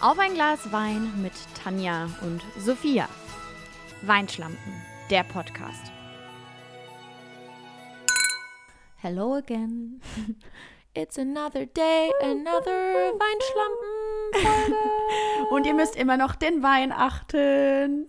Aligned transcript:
Auf 0.00 0.18
ein 0.18 0.34
Glas 0.34 0.72
Wein 0.72 1.10
mit 1.22 1.32
Tanja 1.62 2.08
und 2.22 2.42
Sophia. 2.58 3.08
Weinschlampen, 4.02 4.72
der 5.10 5.24
Podcast. 5.24 5.92
Hello 8.96 9.34
again. 9.34 10.00
It's 10.94 11.18
another 11.18 11.66
day, 11.66 12.10
another 12.20 13.12
Weinschlampen. 13.14 14.74
Und 15.52 15.64
ihr 15.64 15.72
müsst 15.74 15.94
immer 15.94 16.16
noch 16.16 16.34
den 16.34 16.64
Wein 16.64 16.90
achten. 16.90 18.08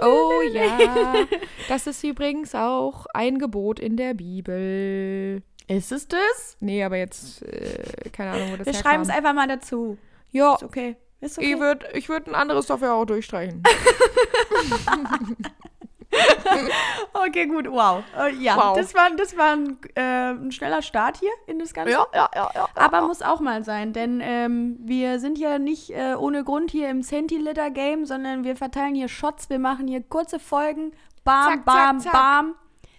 Oh 0.00 0.40
ja, 0.50 1.26
das 1.68 1.86
ist 1.86 2.02
übrigens 2.02 2.54
auch 2.54 3.04
ein 3.12 3.36
Gebot 3.38 3.78
in 3.80 3.98
der 3.98 4.14
Bibel. 4.14 5.42
Ist 5.68 5.92
es 5.92 6.08
das? 6.08 6.56
Nee, 6.60 6.82
aber 6.82 6.96
jetzt, 6.96 7.42
äh, 7.42 8.08
keine 8.12 8.30
Ahnung, 8.30 8.52
wo 8.52 8.56
das 8.56 8.66
Wir 8.66 8.72
herkam. 8.72 8.90
schreiben 8.90 9.02
es 9.02 9.10
einfach 9.10 9.34
mal 9.34 9.48
dazu. 9.48 9.98
Ja, 10.30 10.54
Ist 10.54 10.62
okay. 10.62 10.96
Ist 11.22 11.38
okay. 11.38 11.54
ich 11.54 11.58
würde 11.60 11.86
ich 11.94 12.08
würd 12.10 12.26
ein 12.28 12.34
anderes 12.34 12.66
dafür 12.66 12.92
auch 12.92 13.06
durchstreichen. 13.06 13.62
Okay, 17.14 17.46
gut, 17.46 17.70
wow. 17.70 18.02
Äh, 18.18 18.34
ja, 18.34 18.56
Wow. 18.56 18.76
das 18.76 18.94
war, 18.94 19.10
das 19.16 19.36
war 19.36 19.52
ein, 19.52 19.78
äh, 19.94 20.32
ein 20.32 20.52
schneller 20.52 20.82
Start 20.82 21.16
hier 21.18 21.30
in 21.46 21.58
das 21.58 21.72
Ganze. 21.72 21.92
ja, 21.92 22.06
ja, 22.12 22.28
ja. 22.34 22.68
Aber 22.74 23.00
muss 23.02 23.22
auch 23.22 23.40
mal 23.40 23.64
sein, 23.64 23.92
denn 23.94 24.20
ähm, 24.22 24.76
wir 24.80 25.18
sind 25.20 25.38
ja 25.38 25.58
nicht 25.58 25.90
äh, 25.90 26.14
ohne 26.14 26.44
Grund 26.44 26.70
hier 26.70 26.90
im 26.90 27.02
Centiliter-Game, 27.02 28.04
sondern 28.04 28.44
wir 28.44 28.56
verteilen 28.56 28.94
hier 28.94 29.08
Shots, 29.08 29.48
wir 29.48 29.58
machen 29.58 29.88
hier 29.88 30.02
kurze 30.02 30.38
Folgen, 30.38 30.92
bam, 31.24 31.44
Zack, 31.44 31.54
zack, 31.54 31.64
bam, 31.64 32.00
zack. 32.00 32.12
bam, 32.12 32.54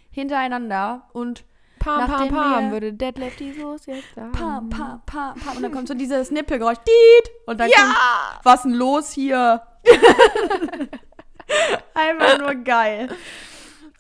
hintereinander 0.09 1.07
und 1.13 1.43
Pam, 1.83 2.09
pam, 2.09 2.29
pam, 2.29 2.71
würde 2.71 2.93
Deadlift 2.93 3.41
Jesus 3.41 3.85
jetzt 3.85 4.15
sagen. 4.15 4.31
pam, 4.31 4.69
pam, 4.69 5.01
pam, 5.05 5.35
pam, 5.39 5.57
und 5.57 5.63
dann 5.63 5.71
kommt 5.71 5.87
so 5.87 5.93
dieses 5.93 6.31
Nippelgeräusch, 6.31 6.77
Diet, 6.77 7.31
und 7.45 7.59
dann 7.59 7.69
kommt, 7.69 7.93
Ja! 7.93 8.39
was 8.43 8.63
denn 8.63 8.73
los 8.73 9.11
hier? 9.11 9.61
Einfach 11.93 12.39
nur 12.39 12.55
geil. 12.55 13.09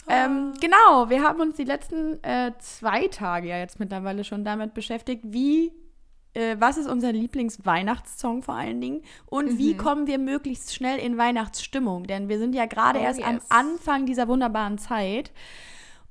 Ähm, 0.07 0.53
genau, 0.59 1.09
wir 1.09 1.23
haben 1.23 1.39
uns 1.41 1.55
die 1.55 1.63
letzten 1.63 2.21
äh, 2.23 2.51
zwei 2.59 3.07
Tage 3.07 3.47
ja 3.49 3.57
jetzt 3.57 3.79
mittlerweile 3.79 4.23
schon 4.23 4.43
damit 4.43 4.73
beschäftigt, 4.73 5.23
wie, 5.25 5.71
äh, 6.33 6.57
was 6.59 6.77
ist 6.77 6.89
unser 6.89 7.11
Lieblingsweihnachtssong 7.13 8.43
vor 8.43 8.55
allen 8.55 8.81
Dingen 8.81 9.01
und 9.27 9.57
wie 9.57 9.77
kommen 9.77 10.07
wir 10.07 10.19
möglichst 10.19 10.75
schnell 10.75 10.99
in 10.99 11.17
Weihnachtsstimmung, 11.17 12.05
denn 12.05 12.27
wir 12.27 12.37
sind 12.37 12.53
ja 12.53 12.65
gerade 12.65 12.99
Oh, 12.99 13.03
erst 13.03 13.23
am 13.23 13.35
yes. 13.35 13.45
Anfang 13.49 14.05
dieser 14.05 14.27
wunderbaren 14.27 14.77
Zeit 14.77 15.31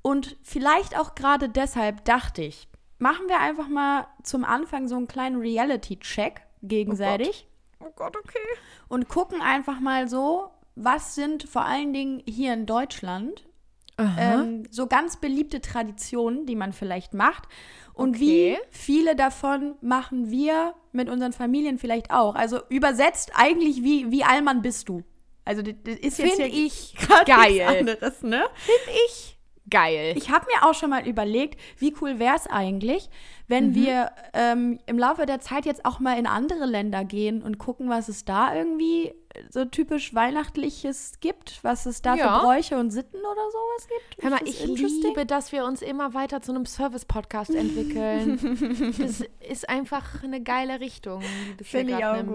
und 0.02 0.36
vielleicht 0.42 0.98
auch 0.98 1.14
gerade 1.14 1.48
deshalb 1.48 2.04
dachte 2.04 2.42
ich, 2.42 2.68
machen 2.98 3.28
wir 3.28 3.40
einfach 3.40 3.68
mal 3.68 4.06
zum 4.22 4.44
Anfang 4.44 4.88
so 4.88 4.96
einen 4.96 5.08
kleinen 5.08 5.40
Reality-Check 5.40 6.42
gegenseitig 6.62 7.48
Oh 7.80 7.90
Gott, 7.96 8.16
okay. 8.16 8.38
und 8.88 9.08
gucken 9.08 9.40
einfach 9.40 9.80
mal 9.80 10.08
so, 10.08 10.50
was 10.76 11.14
sind 11.14 11.48
vor 11.48 11.64
allen 11.64 11.92
Dingen 11.92 12.22
hier 12.26 12.52
in 12.54 12.66
Deutschland 12.66 13.44
ähm, 14.18 14.64
so 14.70 14.86
ganz 14.88 15.18
beliebte 15.18 15.60
Traditionen, 15.60 16.44
die 16.46 16.56
man 16.56 16.72
vielleicht 16.72 17.14
macht 17.14 17.44
und 17.94 18.18
wie 18.18 18.54
Okay. 18.54 18.58
viele 18.70 19.14
davon 19.14 19.76
machen 19.80 20.30
wir 20.30 20.74
mit 20.92 21.08
unseren 21.08 21.32
Familien 21.32 21.78
vielleicht 21.78 22.10
auch. 22.10 22.34
Also 22.34 22.60
übersetzt 22.68 23.30
eigentlich, 23.34 23.82
wie, 23.84 24.10
wie 24.10 24.24
Allmann 24.24 24.60
bist 24.62 24.88
du? 24.88 25.02
Also 25.44 25.62
das, 25.62 25.74
ist 25.84 26.18
jetzt 26.18 26.34
Finde 26.36 26.48
ja 26.48 26.64
ich 26.66 26.96
geil. 27.26 27.60
anderes, 27.78 28.22
ne? 28.22 28.44
Finde 28.54 28.98
ich 29.06 29.31
geil. 29.72 30.14
Ich 30.16 30.30
habe 30.30 30.46
mir 30.46 30.68
auch 30.68 30.74
schon 30.74 30.90
mal 30.90 31.06
überlegt, 31.06 31.58
wie 31.78 31.94
cool 32.00 32.18
wäre 32.20 32.36
es 32.36 32.46
eigentlich, 32.46 33.10
wenn 33.48 33.70
Mhm. 33.70 33.74
wir 33.74 34.10
ähm, 34.34 34.78
im 34.86 34.98
Laufe 34.98 35.26
der 35.26 35.40
Zeit 35.40 35.66
jetzt 35.66 35.84
auch 35.84 35.98
mal 35.98 36.16
in 36.18 36.26
andere 36.26 36.66
Länder 36.66 37.04
gehen 37.04 37.42
und 37.42 37.58
gucken, 37.58 37.88
was 37.88 38.08
es 38.08 38.24
da 38.24 38.54
irgendwie 38.54 39.14
so 39.50 39.64
typisch 39.64 40.14
Weihnachtliches 40.14 41.14
gibt, 41.20 41.58
was 41.64 41.86
es 41.86 42.02
da 42.02 42.14
Ja. 42.14 42.38
für 42.40 42.44
Bräuche 42.46 42.76
und 42.78 42.90
Sitten 42.90 43.16
oder 43.18 43.50
sowas 43.50 43.88
gibt. 43.88 44.22
Hör 44.22 44.30
mal, 44.30 44.40
ich 44.44 44.64
liebe, 44.66 45.24
dass 45.26 45.52
wir 45.52 45.64
uns 45.64 45.80
immer 45.82 46.12
weiter 46.14 46.42
zu 46.42 46.52
einem 46.52 46.66
Service-Podcast 46.66 47.54
entwickeln. 47.54 48.92
das 49.00 49.22
ist 49.48 49.68
einfach 49.68 50.22
eine 50.22 50.42
geile 50.42 50.80
Richtung, 50.80 51.22
Finde 51.62 51.98
ich 51.98 52.04
auch 52.04 52.16
nimmt. 52.16 52.30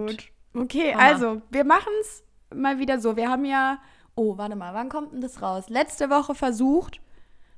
gut. 0.54 0.64
Okay, 0.64 0.94
Hammer. 0.94 1.04
also, 1.04 1.42
wir 1.52 1.64
machen 1.64 1.92
es 2.02 2.24
mal 2.56 2.80
wieder 2.80 3.00
so. 3.00 3.16
Wir 3.16 3.30
haben 3.30 3.46
ja, 3.46 3.80
oh, 4.16 4.38
warte 4.38 4.56
mal, 4.56 4.74
wann 4.74 4.90
kommt 4.90 5.14
denn 5.14 5.22
das 5.22 5.42
raus? 5.44 5.66
Letzte 5.69 6.09
Woche 6.09 6.34
versucht, 6.34 7.00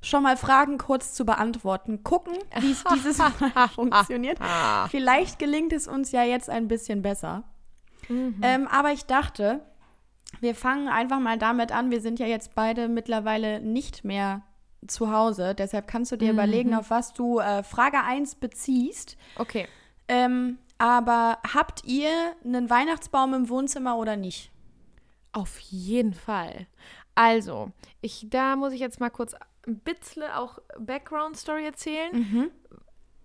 schon 0.02 0.22
mal 0.22 0.36
Fragen 0.36 0.78
kurz 0.78 1.14
zu 1.14 1.24
beantworten. 1.24 2.02
Gucken, 2.02 2.34
wie 2.60 2.70
es 2.72 2.84
dieses 2.94 3.18
Mal 3.18 3.68
funktioniert. 3.74 4.38
Ah. 4.40 4.88
Vielleicht 4.88 5.38
gelingt 5.38 5.72
es 5.72 5.86
uns 5.88 6.12
ja 6.12 6.22
jetzt 6.24 6.48
ein 6.50 6.68
bisschen 6.68 7.02
besser. 7.02 7.44
Mhm. 8.08 8.40
Ähm, 8.42 8.66
aber 8.68 8.92
ich 8.92 9.04
dachte, 9.06 9.60
wir 10.40 10.54
fangen 10.54 10.88
einfach 10.88 11.20
mal 11.20 11.38
damit 11.38 11.72
an. 11.72 11.90
Wir 11.90 12.00
sind 12.00 12.18
ja 12.18 12.26
jetzt 12.26 12.54
beide 12.54 12.88
mittlerweile 12.88 13.60
nicht 13.60 14.04
mehr 14.04 14.42
zu 14.86 15.12
Hause. 15.12 15.54
Deshalb 15.54 15.86
kannst 15.86 16.10
du 16.12 16.16
dir 16.16 16.28
Mhm. 16.32 16.38
überlegen, 16.38 16.74
auf 16.74 16.88
was 16.90 17.12
du 17.12 17.38
äh, 17.38 17.62
Frage 17.62 18.02
1 18.02 18.36
beziehst. 18.36 19.16
Okay. 19.36 19.68
Ähm, 20.08 20.58
aber 20.78 21.38
habt 21.54 21.84
ihr 21.84 22.10
einen 22.42 22.70
Weihnachtsbaum 22.70 23.34
im 23.34 23.48
Wohnzimmer 23.50 23.96
oder 23.98 24.16
nicht? 24.16 24.50
Auf 25.32 25.58
jeden 25.60 26.14
Fall. 26.14 26.66
Also, 27.14 27.70
ich, 28.00 28.26
da 28.30 28.56
muss 28.56 28.72
ich 28.72 28.80
jetzt 28.80 28.98
mal 28.98 29.10
kurz 29.10 29.34
ein 29.66 29.78
bisschen 29.80 30.22
auch 30.24 30.58
Background-Story 30.78 31.64
erzählen. 31.64 32.10
Mhm. 32.12 32.50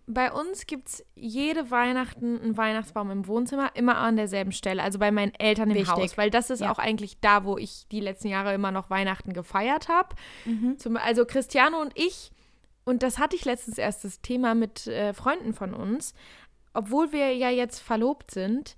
Bei 0.08 0.32
uns 0.32 0.68
gibt 0.68 0.88
es 0.88 1.06
jede 1.16 1.72
Weihnachten 1.72 2.40
einen 2.40 2.58
Weihnachtsbaum 2.58 3.10
im 3.10 3.26
Wohnzimmer, 3.26 3.72
immer 3.74 3.98
an 3.98 4.18
derselben 4.18 4.52
Stelle, 4.52 4.84
also 4.84 5.00
bei 5.00 5.10
meinen 5.12 5.34
Eltern 5.34 5.70
im 5.72 5.78
Wichtig. 5.78 5.90
Haus, 5.90 6.18
weil 6.18 6.30
das 6.30 6.52
ist 6.52 6.60
Ja. 6.60 6.72
auch 6.72 6.78
eigentlich 6.78 7.20
da, 7.22 7.44
wo 7.44 7.58
ich 7.58 7.88
die 7.92 8.02
letzten 8.02 8.28
Jahre 8.28 8.54
immer 8.54 8.70
noch 8.72 8.92
Weihnachten 8.92 9.34
gefeiert 9.34 9.88
habe. 9.90 10.10
Mhm. 10.46 10.78
Also 11.02 11.26
Cristiano 11.26 11.82
und 11.82 11.92
ich, 11.96 12.32
und 12.84 13.02
das 13.02 13.18
hatte 13.18 13.36
ich 13.36 13.46
letztens 13.46 13.80
erst 13.80 14.04
das 14.04 14.22
Thema 14.22 14.54
mit 14.54 14.86
äh, 14.86 15.14
Freunden 15.14 15.54
von 15.54 15.74
uns, 15.74 16.14
obwohl 16.76 17.12
wir 17.12 17.34
ja 17.36 17.50
jetzt 17.50 17.80
verlobt 17.80 18.30
sind, 18.30 18.76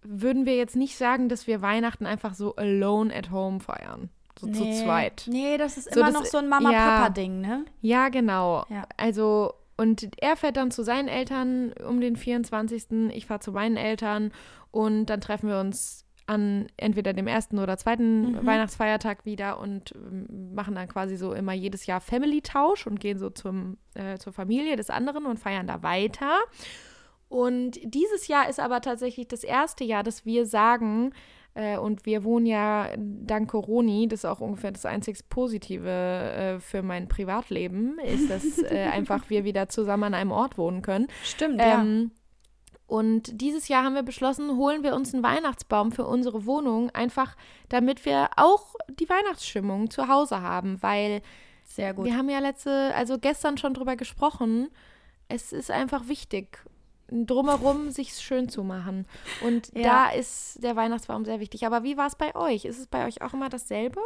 würden 0.00 0.46
wir 0.46 0.56
jetzt 0.56 0.74
nicht 0.76 0.96
sagen, 0.96 1.28
dass 1.28 1.46
wir 1.46 1.60
Weihnachten 1.60 2.06
einfach 2.06 2.32
so 2.34 2.56
alone 2.56 3.14
at 3.14 3.30
home 3.30 3.60
feiern. 3.60 4.08
So 4.42 4.48
zu 4.52 4.70
zweit. 4.84 5.24
Nee, 5.28 5.56
das 5.56 5.76
ist 5.78 5.92
So, 5.94 6.00
immer 6.00 6.10
das- 6.12 6.20
noch 6.20 6.26
so 6.26 6.38
ein 6.38 6.44
ja. 6.44 6.50
Mama-Papa-Ding, 6.50 7.40
ne? 7.40 7.64
Ja, 7.80 8.08
genau. 8.08 8.64
Ja. 8.68 8.84
Also, 8.96 9.54
und 9.76 10.08
er 10.20 10.36
fährt 10.36 10.56
dann 10.56 10.70
zu 10.70 10.82
seinen 10.82 11.08
Eltern 11.08 11.72
um 11.88 12.00
den 12.00 12.16
24. 12.16 13.10
Ich 13.12 13.26
fahre 13.26 13.40
zu 13.40 13.52
meinen 13.52 13.76
Eltern 13.76 14.32
und 14.70 15.06
dann 15.06 15.20
treffen 15.20 15.48
wir 15.48 15.58
uns 15.60 16.04
an 16.26 16.68
entweder 16.76 17.12
dem 17.14 17.26
ersten 17.26 17.58
oder 17.58 17.76
zweiten 17.78 18.32
Mhm. 18.32 18.46
Weihnachtsfeiertag 18.46 19.24
wieder 19.24 19.58
und 19.58 19.92
ähm, 19.96 20.54
machen 20.54 20.74
dann 20.76 20.86
quasi 20.88 21.16
so 21.16 21.32
immer 21.32 21.52
jedes 21.52 21.86
Jahr 21.86 22.00
Family-Tausch 22.00 22.86
und 22.86 23.00
gehen 23.00 23.18
so 23.18 23.28
zum, 23.28 23.76
äh, 23.94 24.18
zur 24.18 24.32
Familie 24.32 24.76
des 24.76 24.88
anderen 24.88 25.26
und 25.26 25.38
feiern 25.40 25.66
da 25.66 25.82
weiter. 25.82 26.38
Und 27.28 27.78
dieses 27.82 28.28
Jahr 28.28 28.48
ist 28.48 28.60
aber 28.60 28.80
tatsächlich 28.82 29.26
das 29.26 29.42
erste 29.42 29.84
Jahr, 29.84 30.02
dass 30.02 30.24
wir 30.26 30.46
sagen, 30.46 31.12
äh, 31.54 31.76
und 31.76 32.06
wir 32.06 32.24
wohnen 32.24 32.46
ja 32.46 32.88
dank 32.96 33.50
Coroni, 33.50 34.08
das 34.08 34.20
ist 34.20 34.24
auch 34.24 34.40
ungefähr 34.40 34.72
das 34.72 34.86
einzig 34.86 35.28
Positive 35.28 35.88
äh, 35.88 36.60
für 36.60 36.82
mein 36.82 37.08
Privatleben, 37.08 37.98
ist, 37.98 38.30
dass 38.30 38.58
äh, 38.62 38.88
einfach 38.92 39.28
wir 39.28 39.44
wieder 39.44 39.68
zusammen 39.68 40.04
an 40.04 40.14
einem 40.14 40.32
Ort 40.32 40.56
wohnen 40.56 40.82
können. 40.82 41.08
Stimmt, 41.22 41.60
Ähm, 41.60 42.10
und 42.86 43.40
dieses 43.40 43.68
Jahr 43.68 43.84
haben 43.84 43.94
wir 43.94 44.02
beschlossen, 44.02 44.58
holen 44.58 44.82
wir 44.82 44.94
uns 44.94 45.14
einen 45.14 45.22
Weihnachtsbaum 45.22 45.92
für 45.92 46.04
unsere 46.04 46.44
Wohnung, 46.44 46.90
einfach 46.90 47.36
damit 47.70 48.04
wir 48.04 48.28
auch 48.36 48.74
die 49.00 49.08
Weihnachtsstimmung 49.08 49.88
zu 49.88 50.08
Hause 50.08 50.42
haben, 50.42 50.82
weil 50.82 51.22
Sehr 51.64 51.94
gut. 51.94 52.04
wir 52.04 52.18
haben 52.18 52.28
ja 52.28 52.38
letzte, 52.38 52.94
also 52.94 53.18
gestern 53.18 53.56
schon 53.56 53.72
drüber 53.72 53.96
gesprochen. 53.96 54.68
Es 55.28 55.54
ist 55.54 55.70
einfach 55.70 56.08
wichtig, 56.08 56.58
drumherum 57.26 57.90
sich 57.90 58.14
schön 58.14 58.48
zu 58.48 58.62
machen. 58.64 59.06
Und 59.42 59.70
Ja. 59.74 60.08
da 60.08 60.10
ist 60.10 60.62
der 60.62 60.76
Weihnachtsbaum 60.76 61.24
sehr 61.24 61.40
wichtig. 61.40 61.66
Aber 61.66 61.82
wie 61.82 61.96
war 61.96 62.06
es 62.06 62.16
bei 62.16 62.34
euch? 62.34 62.64
Ist 62.64 62.78
es 62.78 62.86
bei 62.86 63.06
euch 63.06 63.22
auch 63.22 63.32
immer 63.34 63.48
dasselbe? 63.48 64.00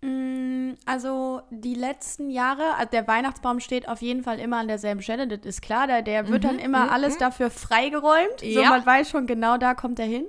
Mm, 0.00 0.74
Also 0.86 1.42
die 1.50 1.74
letzten 1.74 2.30
Jahre, 2.30 2.74
also 2.74 2.90
der 2.92 3.06
Weihnachtsbaum 3.08 3.58
steht 3.60 3.88
auf 3.88 4.00
jeden 4.00 4.22
Fall 4.22 4.38
immer 4.38 4.58
an 4.58 4.68
derselben 4.68 5.02
Stelle, 5.02 5.26
das 5.26 5.40
ist 5.44 5.60
klar, 5.62 5.86
der, 5.86 6.02
der 6.02 6.28
wird 6.28 6.44
dann 6.44 6.58
immer 6.58 6.84
mhm, 6.84 6.90
alles 6.90 7.18
dafür 7.18 7.50
freigeräumt, 7.50 8.40
so 8.40 8.46
Ja. 8.46 8.70
man 8.70 8.86
weiß 8.86 9.10
schon 9.10 9.26
genau, 9.26 9.56
da 9.58 9.74
kommt 9.74 9.98
er 9.98 10.06
hin. 10.06 10.26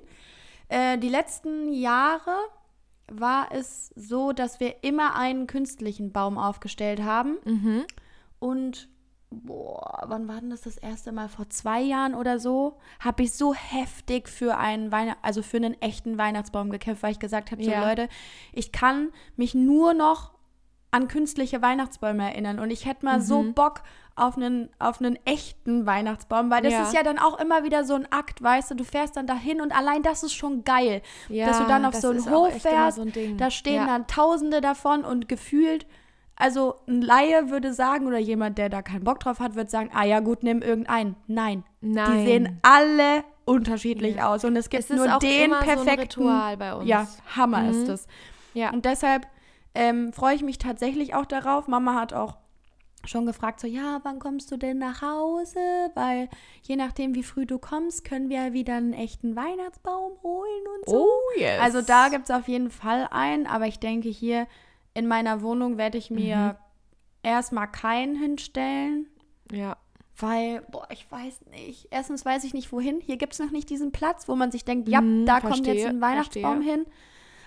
Äh, 0.70 0.98
die 0.98 1.10
letzten 1.10 1.72
Jahre 1.72 2.36
war 3.12 3.50
es 3.52 3.92
so, 3.96 4.32
dass 4.34 4.60
wir 4.60 4.84
immer 4.84 5.16
einen 5.16 5.46
künstlichen 5.48 6.12
Baum 6.12 6.38
aufgestellt 6.38 7.02
haben 7.04 7.38
Mhm. 7.46 7.84
und 8.40 8.88
boah, 9.32 10.06
wann 10.08 10.28
war 10.28 10.40
denn 10.42 10.50
das 10.50 10.62
das 10.62 10.78
erste 10.78 11.12
Mal? 11.12 11.30
Vor 11.30 11.50
zwei 11.50 11.82
Jahren 11.82 12.16
oder 12.16 12.40
so, 12.40 12.78
habe 13.00 13.24
ich 13.24 13.34
so 13.34 13.54
heftig 13.54 14.28
für 14.28 14.58
einen 14.58 14.92
Weihnacht, 14.92 15.18
also 15.22 15.42
für 15.44 15.58
einen 15.58 15.80
echten 15.82 16.18
Weihnachtsbaum 16.18 16.70
gekämpft, 16.72 17.04
weil 17.04 17.12
ich 17.12 17.20
gesagt 17.20 17.52
habe, 17.52 17.64
so 17.64 17.70
Ja. 17.72 17.88
Leute, 17.88 18.10
ich 18.54 18.72
kann 18.72 19.10
mich 19.36 19.54
nur 19.54 19.94
noch 19.94 20.32
an 20.92 21.08
künstliche 21.08 21.62
Weihnachtsbäume 21.62 22.24
erinnern. 22.32 22.58
Und 22.60 22.72
ich 22.72 22.88
hätte 22.88 23.06
mal 23.06 23.22
so 23.22 23.44
Mhm. 23.44 23.54
Bock 23.54 23.84
auf 24.16 24.36
einen, 24.36 24.70
auf 24.80 25.00
einen 25.00 25.18
echten 25.24 25.86
Weihnachtsbaum, 25.86 26.50
weil 26.50 26.64
das 26.64 26.74
Ja. 26.74 26.82
ist 26.82 26.94
ja 26.94 27.04
dann 27.04 27.20
auch 27.20 27.40
immer 27.40 27.64
wieder 27.64 27.84
so 27.84 27.94
ein 27.94 28.12
Akt, 28.12 28.42
weißt 28.42 28.72
du, 28.72 28.76
du 28.76 28.84
fährst 28.84 29.16
dann 29.16 29.28
dahin 29.28 29.62
und 29.62 29.72
allein 29.72 30.02
das 30.02 30.24
ist 30.24 30.34
schon 30.34 30.64
geil. 30.64 31.04
dass 31.30 31.60
du 31.60 31.66
dann 31.68 31.86
auf 31.86 31.94
so 31.94 32.10
einen 32.10 32.30
Hof 32.32 32.60
fährst, 32.62 32.98
so 32.98 33.04
ein. 33.04 33.38
Da 33.38 33.52
stehen 33.52 33.76
ja. 33.76 33.86
dann 33.86 34.08
Tausende 34.08 34.62
davon 34.62 35.06
und 35.06 35.30
gefühlt, 35.30 35.86
also 36.40 36.76
ein 36.88 37.02
Laie 37.04 37.52
würde 37.52 37.74
sagen, 37.74 38.08
oder 38.08 38.18
jemand, 38.18 38.58
der 38.58 38.70
da 38.70 38.82
keinen 38.82 39.04
Bock 39.04 39.20
drauf 39.20 39.40
hat, 39.40 39.56
würde 39.56 39.70
sagen, 39.70 39.92
ah 39.94 40.04
ja 40.06 40.20
gut, 40.22 40.42
nimm 40.42 40.62
irgendeinen. 40.64 41.16
Nein, 41.28 41.64
Nein. 41.82 42.18
die 42.20 42.26
sehen 42.26 42.60
alle 42.64 43.24
unterschiedlich 43.46 44.16
Ja. 44.16 44.30
aus 44.34 44.44
und 44.46 44.56
es 44.56 44.70
gibt 44.70 44.84
es 44.84 44.90
ist 44.90 44.98
nur 44.98 45.16
auch 45.16 45.20
den 45.20 45.46
immer 45.46 45.60
perfekten. 45.60 45.84
so 45.86 45.92
ein 45.92 46.00
Ritual 46.00 46.58
bei 46.58 46.74
uns. 46.76 46.88
Ja, 46.90 47.08
Hammer 47.36 47.62
Mhm. 47.62 47.70
ist 47.70 47.88
es. 47.90 48.08
ja. 48.56 48.72
Und 48.72 48.86
deshalb 48.86 49.28
ähm, 49.76 50.12
freue 50.14 50.34
ich 50.36 50.42
mich 50.42 50.58
tatsächlich 50.58 51.14
auch 51.14 51.26
darauf. 51.28 51.68
Mama 51.68 51.94
hat 51.96 52.14
auch 52.14 52.38
schon 53.06 53.26
gefragt, 53.26 53.60
so, 53.60 53.68
ja, 53.68 54.00
wann 54.04 54.20
kommst 54.20 54.52
du 54.52 54.58
denn 54.58 54.78
nach 54.80 55.02
Hause? 55.02 55.60
Weil 55.96 56.28
je 56.64 56.76
nachdem, 56.76 57.16
wie 57.16 57.24
früh 57.24 57.46
du 57.46 57.58
kommst, 57.60 58.04
können 58.04 58.30
wir 58.30 58.46
ja 58.48 58.54
wieder 58.54 58.76
einen 58.76 58.94
echten 58.94 59.36
Weihnachtsbaum 59.36 60.14
holen 60.24 60.64
und 60.78 60.90
so. 60.90 61.06
Oh, 61.08 61.40
yes. 61.40 61.60
Also 61.62 61.82
da 61.82 62.10
gibt 62.10 62.30
es 62.30 62.36
auf 62.36 62.48
jeden 62.48 62.70
Fall 62.72 63.08
einen, 63.12 63.46
aber 63.48 63.68
ich 63.68 63.80
denke, 63.80 64.10
hier 64.10 64.48
in 65.00 65.08
meiner 65.08 65.42
Wohnung 65.42 65.78
werde 65.78 65.98
ich 65.98 66.12
mir 66.12 66.36
Mhm. 66.38 66.56
erstmal 67.24 67.68
keinen 67.72 68.16
hinstellen. 68.16 69.08
Ja. 69.52 69.78
Weil, 70.18 70.62
boah, 70.70 70.86
ich 70.92 71.10
weiß 71.10 71.46
nicht. 71.52 71.88
Erstens 71.92 72.26
weiß 72.26 72.44
ich 72.44 72.54
nicht, 72.54 72.72
wohin. 72.74 73.00
Hier 73.00 73.16
gibt 73.18 73.34
es 73.34 73.40
noch 73.40 73.52
nicht 73.52 73.70
diesen 73.70 73.92
Platz, 73.94 74.28
wo 74.28 74.36
man 74.36 74.52
sich 74.52 74.66
denkt, 74.66 74.90
ja, 74.90 75.00
Mhm, 75.02 75.26
da 75.26 75.40
kommt 75.40 75.66
jetzt 75.66 75.66
verstehe, 75.66 75.88
ein 75.90 76.02
Weihnachtsbaum 76.02 76.56
verstehe. 76.62 76.74
hin. 76.74 76.86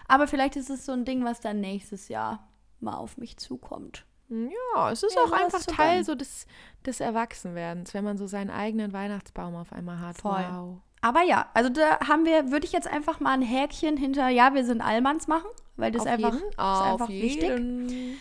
Aber 0.08 0.26
vielleicht 0.26 0.56
ist 0.56 0.70
es 0.70 0.84
so 0.86 0.92
ein 0.92 1.04
Ding, 1.04 1.24
was 1.24 1.40
dann 1.40 1.60
nächstes 1.60 2.08
Jahr 2.08 2.48
mal 2.80 2.96
auf 2.96 3.18
mich 3.18 3.36
zukommt. 3.36 4.04
Ja, 4.28 4.90
es 4.90 5.02
ist 5.02 5.14
Ja, 5.14 5.22
auch 5.22 5.32
einfach 5.32 5.60
Teil 5.66 6.04
so 6.04 6.14
des, 6.14 6.46
des 6.86 7.00
Erwachsenwerdens, 7.00 7.92
wenn 7.92 8.02
man 8.04 8.16
so 8.16 8.26
seinen 8.26 8.48
eigenen 8.50 8.94
Weihnachtsbaum 8.94 9.54
auf 9.54 9.72
einmal 9.74 10.00
hat. 10.00 10.16
Voll. 10.16 10.42
Wow. 10.50 10.78
Aber 11.02 11.22
ja, 11.22 11.50
also 11.52 11.68
da 11.68 12.00
haben 12.08 12.24
wir, 12.24 12.50
würde 12.50 12.64
ich 12.64 12.72
jetzt 12.72 12.86
einfach 12.88 13.20
mal 13.20 13.32
ein 13.32 13.42
Häkchen 13.42 13.98
hinter, 13.98 14.28
ja, 14.30 14.54
wir 14.54 14.64
sind 14.64 14.80
Allmanns 14.80 15.28
machen, 15.28 15.50
weil 15.76 15.92
das 15.92 16.02
auf 16.02 16.08
einfach, 16.08 16.34
jeden, 16.34 16.48
ist 16.48 16.58
einfach 16.58 17.08
wichtig. 17.08 17.42
jeden. 17.42 18.18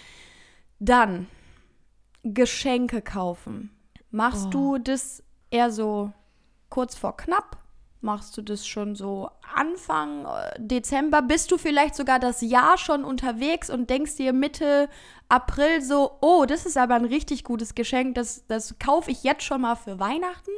Dann 0.79 1.27
Geschenke 2.23 3.01
kaufen. 3.01 3.71
Machst 4.11 4.47
Oh. 4.47 4.49
du 4.49 4.77
das 4.77 5.23
eher 5.49 5.71
so 5.71 6.11
kurz 6.69 6.95
vor 6.95 7.17
knapp? 7.17 7.57
Machst 8.03 8.35
du 8.35 8.41
das 8.41 8.65
schon 8.65 8.95
so 8.95 9.29
Anfang 9.55 10.25
äh, 10.25 10.53
Dezember? 10.57 11.21
Bist 11.21 11.51
du 11.51 11.57
vielleicht 11.59 11.93
sogar 11.95 12.17
das 12.19 12.41
Jahr 12.41 12.77
schon 12.79 13.03
unterwegs 13.03 13.69
und 13.69 13.89
denkst 13.91 14.15
dir 14.15 14.33
Mitte 14.33 14.89
April 15.29 15.81
so, 15.81 16.17
oh, 16.21 16.45
das 16.47 16.65
ist 16.65 16.77
aber 16.77 16.95
ein 16.95 17.05
richtig 17.05 17.43
gutes 17.43 17.75
Geschenk, 17.75 18.15
das, 18.15 18.45
das 18.47 18.79
kaufe 18.79 19.11
ich 19.11 19.23
jetzt 19.23 19.43
schon 19.43 19.61
mal 19.61 19.75
für 19.75 19.99
Weihnachten? 19.99 20.49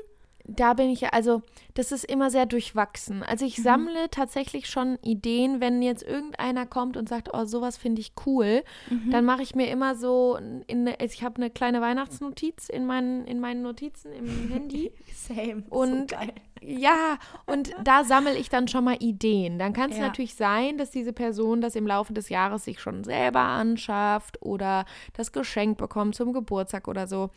Da 0.46 0.74
bin 0.74 0.90
ich 0.90 1.02
ja, 1.02 1.10
also 1.10 1.42
das 1.74 1.92
ist 1.94 2.04
immer 2.04 2.30
sehr 2.30 2.46
durchwachsen. 2.46 3.24
Also 3.24 3.46
Mhm. 3.46 3.50
ich 3.50 3.62
sammle 3.64 4.10
tatsächlich 4.12 4.68
schon 4.68 4.98
Ideen, 5.02 5.62
wenn 5.62 5.82
jetzt 5.82 6.04
irgendeiner 6.04 6.66
kommt 6.66 6.98
und 6.98 7.08
sagt, 7.08 7.30
oh, 7.34 7.46
sowas 7.46 7.78
finde 7.78 8.02
ich 8.02 8.12
cool, 8.26 8.64
Mhm. 8.90 9.10
dann 9.12 9.24
mache 9.26 9.42
ich 9.42 9.56
mir 9.56 9.70
immer 9.70 9.96
so, 9.96 10.38
in, 10.68 10.90
ich 11.00 11.24
habe 11.24 11.38
eine 11.38 11.50
kleine 11.50 11.80
Weihnachtsnotiz 11.80 12.68
in 12.68 12.86
meinen, 12.86 13.26
in 13.26 13.40
meinen 13.40 13.62
Notizen 13.62 14.12
im 14.12 14.26
Handy. 14.52 14.92
Same. 15.14 15.64
Und 15.70 16.12
so 16.12 16.18
geil. 16.18 16.34
Ja, 16.62 17.18
und 17.46 17.72
da 17.84 18.04
sammle 18.04 18.38
ich 18.38 18.50
dann 18.50 18.68
schon 18.68 18.84
mal 18.86 18.98
Ideen. 19.02 19.60
Dann 19.60 19.74
kann 19.74 19.92
es 19.92 19.98
Ja. 19.98 20.04
natürlich 20.04 20.36
sein, 20.36 20.78
dass 20.78 20.92
diese 20.92 21.12
Person 21.14 21.62
das 21.62 21.76
im 21.76 21.88
Laufe 21.88 22.14
des 22.14 22.30
Jahres 22.30 22.66
sich 22.66 22.80
schon 22.82 23.04
selber 23.06 23.40
anschafft 23.42 24.42
oder 24.42 24.86
das 25.14 25.32
Geschenk 25.32 25.78
bekommt 25.78 26.16
zum 26.16 26.32
Geburtstag 26.34 26.88
oder 26.88 27.08
so. 27.08 27.30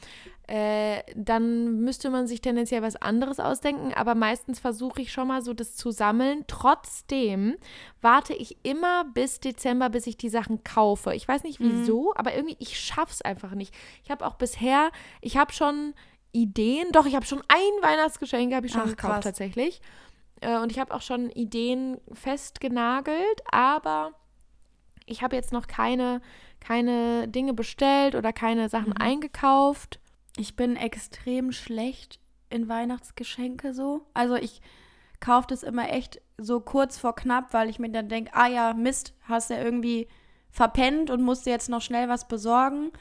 Äh, 0.48 1.02
dann 1.16 1.80
müsste 1.80 2.08
man 2.08 2.28
sich 2.28 2.40
tendenziell 2.40 2.80
was 2.80 2.94
anderes 2.94 3.40
ausdenken, 3.40 3.92
aber 3.94 4.14
meistens 4.14 4.60
versuche 4.60 5.02
ich 5.02 5.10
schon 5.10 5.26
mal 5.26 5.42
so 5.42 5.52
das 5.54 5.74
zu 5.74 5.90
sammeln. 5.90 6.44
Trotzdem 6.46 7.56
warte 8.00 8.32
ich 8.32 8.56
immer 8.62 9.04
bis 9.06 9.40
Dezember, 9.40 9.90
bis 9.90 10.06
ich 10.06 10.16
die 10.16 10.28
Sachen 10.28 10.62
kaufe. 10.62 11.14
Ich 11.16 11.26
weiß 11.26 11.42
nicht 11.42 11.58
wieso, 11.58 12.12
aber 12.14 12.32
irgendwie, 12.34 12.56
ich 12.60 12.78
schaff's 12.78 13.22
einfach 13.22 13.52
nicht. 13.56 13.74
Ich 14.04 14.10
habe 14.12 14.24
auch 14.24 14.36
bisher, 14.36 14.90
ich 15.20 15.36
habe 15.36 15.52
schon 15.52 15.94
Ideen, 16.30 16.92
doch, 16.92 17.06
ich 17.06 17.16
habe 17.16 17.26
schon 17.26 17.42
ein 17.48 17.82
Weihnachtsgeschenk, 17.82 18.54
habe 18.54 18.66
ich 18.66 18.72
schon 18.72 18.82
Ach, 18.82 18.88
gekauft 18.90 19.14
krass. 19.14 19.24
tatsächlich. 19.24 19.80
Äh, 20.42 20.58
und 20.58 20.70
ich 20.70 20.78
habe 20.78 20.94
auch 20.94 21.02
schon 21.02 21.28
Ideen 21.30 21.98
festgenagelt, 22.12 23.42
aber 23.50 24.12
ich 25.06 25.22
habe 25.22 25.34
jetzt 25.34 25.52
noch 25.52 25.66
keine, 25.66 26.20
keine 26.60 27.26
Dinge 27.26 27.52
bestellt 27.52 28.14
oder 28.14 28.32
keine 28.32 28.68
Sachen 28.68 28.90
Mhm. 28.90 29.00
eingekauft. 29.00 29.98
Ich 30.36 30.56
bin 30.56 30.76
extrem 30.76 31.52
schlecht 31.52 32.20
in 32.50 32.68
Weihnachtsgeschenke 32.68 33.74
so. 33.74 34.06
Also 34.14 34.36
ich 34.36 34.60
kaufe 35.20 35.46
das 35.48 35.62
immer 35.62 35.90
echt 35.90 36.20
so 36.38 36.60
kurz 36.60 36.98
vor 36.98 37.14
knapp, 37.14 37.52
weil 37.52 37.70
ich 37.70 37.78
mir 37.78 37.90
dann 37.90 38.08
denke, 38.08 38.32
ah 38.34 38.46
ja, 38.46 38.74
Mist, 38.74 39.14
hast 39.22 39.50
ja 39.50 39.62
irgendwie 39.62 40.08
verpennt 40.50 41.10
und 41.10 41.22
musst 41.22 41.46
dir 41.46 41.50
jetzt 41.50 41.68
noch 41.68 41.82
schnell 41.82 42.08
was 42.08 42.28
besorgen. 42.28 42.92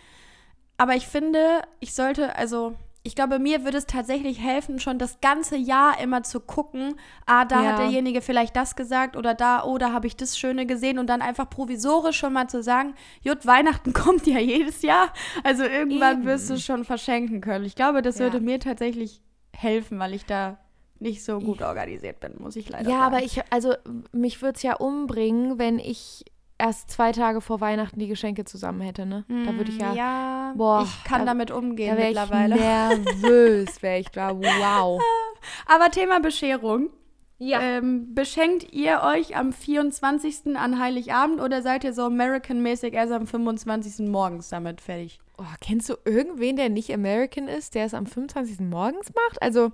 Aber 0.77 0.95
ich 0.95 1.07
finde, 1.07 1.61
ich 1.79 1.93
sollte, 1.93 2.35
also 2.35 2.75
ich 3.07 3.15
glaube, 3.15 3.37
mir 3.39 3.63
würde 3.63 3.77
es 3.77 3.85
tatsächlich 3.85 4.39
helfen, 4.41 4.79
schon 4.79 4.97
das 4.97 5.21
ganze 5.21 5.55
Jahr 5.55 5.99
immer 6.01 6.23
zu 6.23 6.39
gucken, 6.39 6.95
ah, 7.27 7.45
da 7.45 7.57
hat 7.59 7.63
Ja. 7.65 7.75
derjenige 7.77 8.21
vielleicht 8.21 8.55
das 8.55 8.75
gesagt 8.75 9.15
oder 9.15 9.35
da, 9.35 9.63
oh, 9.63 9.77
da 9.77 9.91
habe 9.93 10.07
ich 10.07 10.15
das 10.17 10.37
Schöne 10.37 10.65
gesehen 10.65 10.97
und 10.97 11.07
dann 11.07 11.21
einfach 11.21 11.49
provisorisch 11.49 12.17
schon 12.17 12.33
mal 12.33 12.47
zu 12.49 12.63
sagen, 12.63 12.95
Jut, 13.21 13.45
Weihnachten 13.45 13.93
kommt 13.93 14.25
ja 14.25 14.39
jedes 14.39 14.81
Jahr, 14.81 15.13
also 15.43 15.63
irgendwann 15.63 16.17
Eben. 16.21 16.25
wirst 16.25 16.49
du 16.49 16.57
schon 16.59 16.83
verschenken 16.83 17.41
können. 17.41 17.63
Ich 17.63 17.75
glaube, 17.75 18.01
das 18.01 18.17
Ja. 18.17 18.25
würde 18.25 18.39
mir 18.41 18.59
tatsächlich 18.59 19.21
helfen, 19.55 19.99
weil 19.99 20.13
ich 20.15 20.25
da 20.25 20.57
nicht 20.99 21.23
so 21.23 21.39
gut 21.39 21.61
organisiert 21.61 22.19
bin, 22.21 22.33
muss 22.39 22.55
ich 22.55 22.69
leider 22.69 22.89
Ja, 22.89 23.01
sagen. 23.01 23.15
aber 23.15 23.23
ich, 23.23 23.41
also 23.51 23.73
mich 24.13 24.41
würde 24.41 24.55
es 24.55 24.63
ja 24.63 24.75
umbringen, 24.77 25.59
wenn 25.59 25.77
ich 25.77 26.25
erst 26.57 26.89
zwei 26.89 27.11
Tage 27.11 27.41
vor 27.41 27.61
Weihnachten 27.61 27.99
die 27.99 28.07
Geschenke 28.07 28.45
zusammen 28.45 28.81
hätte, 28.81 29.05
ne? 29.05 29.25
Da 29.27 29.55
würde 29.55 29.71
ich 29.71 29.77
ja, 29.79 29.91
Mm, 29.91 29.95
ja, 29.95 30.53
Boah, 30.55 30.83
ich 30.83 31.03
kann 31.03 31.19
da- 31.21 31.25
damit 31.27 31.51
umgehen 31.51 31.95
da 31.95 32.01
ich 32.01 32.07
mittlerweile. 32.09 32.55
nervös, 32.55 33.81
wäre 33.81 33.99
ich 33.99 34.09
da. 34.09 34.35
Wow. 34.35 35.01
Aber 35.67 35.89
Thema 35.91 36.19
Bescherung. 36.19 36.89
Ja. 37.37 37.59
Ähm, 37.61 38.15
beschenkt 38.15 38.71
ihr 38.71 39.01
euch 39.03 39.35
am 39.35 39.51
24. 39.51 40.55
an 40.55 40.79
Heiligabend 40.79 41.41
oder 41.41 41.61
seid 41.61 41.83
ihr 41.83 41.91
so 41.91 42.03
American-mäßig 42.03 42.93
erst 42.93 43.11
am 43.11 43.27
25. 43.27 44.07
morgens 44.07 44.47
damit 44.47 44.79
fertig? 44.79 45.19
Oh, 45.37 45.43
kennst 45.59 45.89
du 45.89 45.95
irgendwen, 46.05 46.55
der 46.55 46.69
nicht 46.69 46.93
American 46.93 47.49
ist, 47.49 47.75
der 47.75 47.85
es 47.87 47.93
am 47.93 48.05
25. 48.05 48.61
morgens 48.61 49.11
macht? 49.13 49.41
Also, 49.41 49.73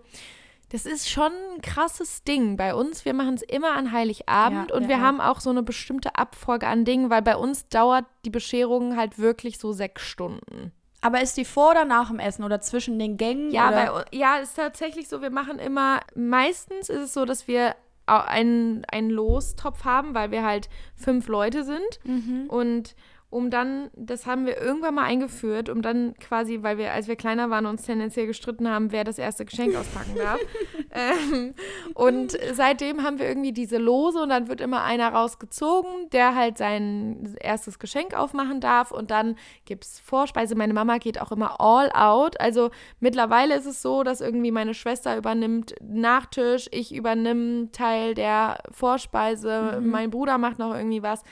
das 0.71 0.85
ist 0.85 1.09
schon 1.09 1.31
ein 1.53 1.61
krasses 1.61 2.23
Ding. 2.23 2.55
Bei 2.55 2.73
uns, 2.73 3.03
wir 3.03 3.13
machen 3.13 3.33
es 3.33 3.41
immer 3.41 3.73
an 3.73 3.91
Heiligabend 3.91 4.69
Ja, 4.69 4.75
und 4.75 4.83
wir 4.83 4.89
wir 4.89 4.97
auch. 4.97 5.01
haben 5.01 5.21
auch 5.21 5.39
so 5.41 5.49
eine 5.49 5.63
bestimmte 5.63 6.15
Abfolge 6.15 6.67
an 6.67 6.85
Dingen, 6.85 7.09
weil 7.09 7.21
bei 7.21 7.35
uns 7.35 7.67
dauert 7.67 8.05
die 8.23 8.29
Bescherung 8.29 8.95
halt 8.95 9.19
wirklich 9.19 9.59
so 9.59 9.73
sechs 9.73 10.03
Stunden. 10.03 10.71
Aber 11.01 11.19
ist 11.21 11.35
die 11.35 11.45
vor 11.45 11.71
oder 11.71 11.83
nach 11.83 12.09
dem 12.09 12.19
Essen 12.19 12.43
oder 12.43 12.61
zwischen 12.61 12.99
den 12.99 13.17
Gängen? 13.17 13.51
Ja, 13.51 13.69
oder? 13.69 14.05
bei, 14.11 14.17
ja, 14.17 14.37
ist 14.37 14.55
tatsächlich 14.55 15.09
so, 15.09 15.21
wir 15.21 15.31
machen 15.31 15.59
immer, 15.59 15.99
meistens 16.15 16.89
ist 16.89 17.01
es 17.01 17.13
so, 17.13 17.25
dass 17.25 17.47
wir 17.47 17.75
einen, 18.05 18.85
einen 18.85 19.09
Lostopf 19.09 19.83
haben, 19.83 20.13
weil 20.13 20.31
wir 20.31 20.43
halt 20.43 20.69
fünf 20.95 21.27
Leute 21.27 21.63
sind. 21.63 21.99
Mhm. 22.03 22.45
Und 22.47 22.95
um 23.31 23.49
dann, 23.49 23.89
das 23.95 24.25
haben 24.25 24.45
wir 24.45 24.61
irgendwann 24.61 24.93
mal 24.93 25.05
eingeführt, 25.05 25.69
um 25.69 25.81
dann 25.81 26.13
quasi, 26.19 26.59
weil 26.63 26.77
wir, 26.77 26.91
als 26.91 27.07
wir 27.07 27.15
kleiner 27.15 27.49
waren, 27.49 27.65
uns 27.65 27.83
tendenziell 27.83 28.27
gestritten 28.27 28.69
haben, 28.69 28.91
wer 28.91 29.05
das 29.05 29.17
erste 29.17 29.45
Geschenk 29.45 29.73
auspacken 29.73 30.15
darf. 30.17 30.37
ähm, 30.91 31.53
und 31.93 32.37
seitdem 32.51 33.03
haben 33.03 33.19
wir 33.19 33.29
irgendwie 33.29 33.53
diese 33.53 33.77
Lose 33.77 34.21
und 34.21 34.27
dann 34.27 34.49
wird 34.49 34.59
immer 34.59 34.83
einer 34.83 35.13
rausgezogen, 35.13 36.09
der 36.11 36.35
halt 36.35 36.57
sein 36.57 37.37
erstes 37.39 37.79
Geschenk 37.79 38.13
aufmachen 38.13 38.59
darf 38.59 38.91
und 38.91 39.11
dann 39.11 39.37
gibt 39.63 39.85
es 39.85 40.01
Vorspeise. 40.01 40.55
Meine 40.55 40.73
Mama 40.73 40.97
geht 40.97 41.21
auch 41.21 41.31
immer 41.31 41.61
all 41.61 41.89
out. 41.93 42.37
Also 42.41 42.69
mittlerweile 42.99 43.55
ist 43.55 43.65
es 43.65 43.81
so, 43.81 44.03
dass 44.03 44.19
irgendwie 44.19 44.51
meine 44.51 44.73
Schwester 44.73 45.15
übernimmt 45.15 45.73
Nachtisch, 45.81 46.67
ich 46.71 46.93
übernehme 46.93 47.71
Teil 47.71 48.13
der 48.13 48.57
Vorspeise, 48.71 49.79
mein 49.81 50.09
Bruder 50.09 50.37
macht 50.37 50.59
noch 50.59 50.75
irgendwie 50.75 51.01
was. 51.01 51.23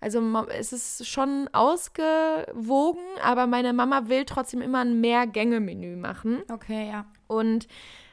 Also 0.00 0.20
es 0.56 0.72
ist 0.72 1.06
schon 1.08 1.48
ausgewogen, 1.52 3.02
aber 3.22 3.46
meine 3.46 3.72
Mama 3.72 4.08
will 4.08 4.24
trotzdem 4.24 4.62
immer 4.62 4.80
ein 4.80 5.00
Mehrgänge-Menü 5.00 5.96
machen. 5.96 6.42
Okay, 6.52 6.88
ja. 6.88 7.06
Und 7.26 7.66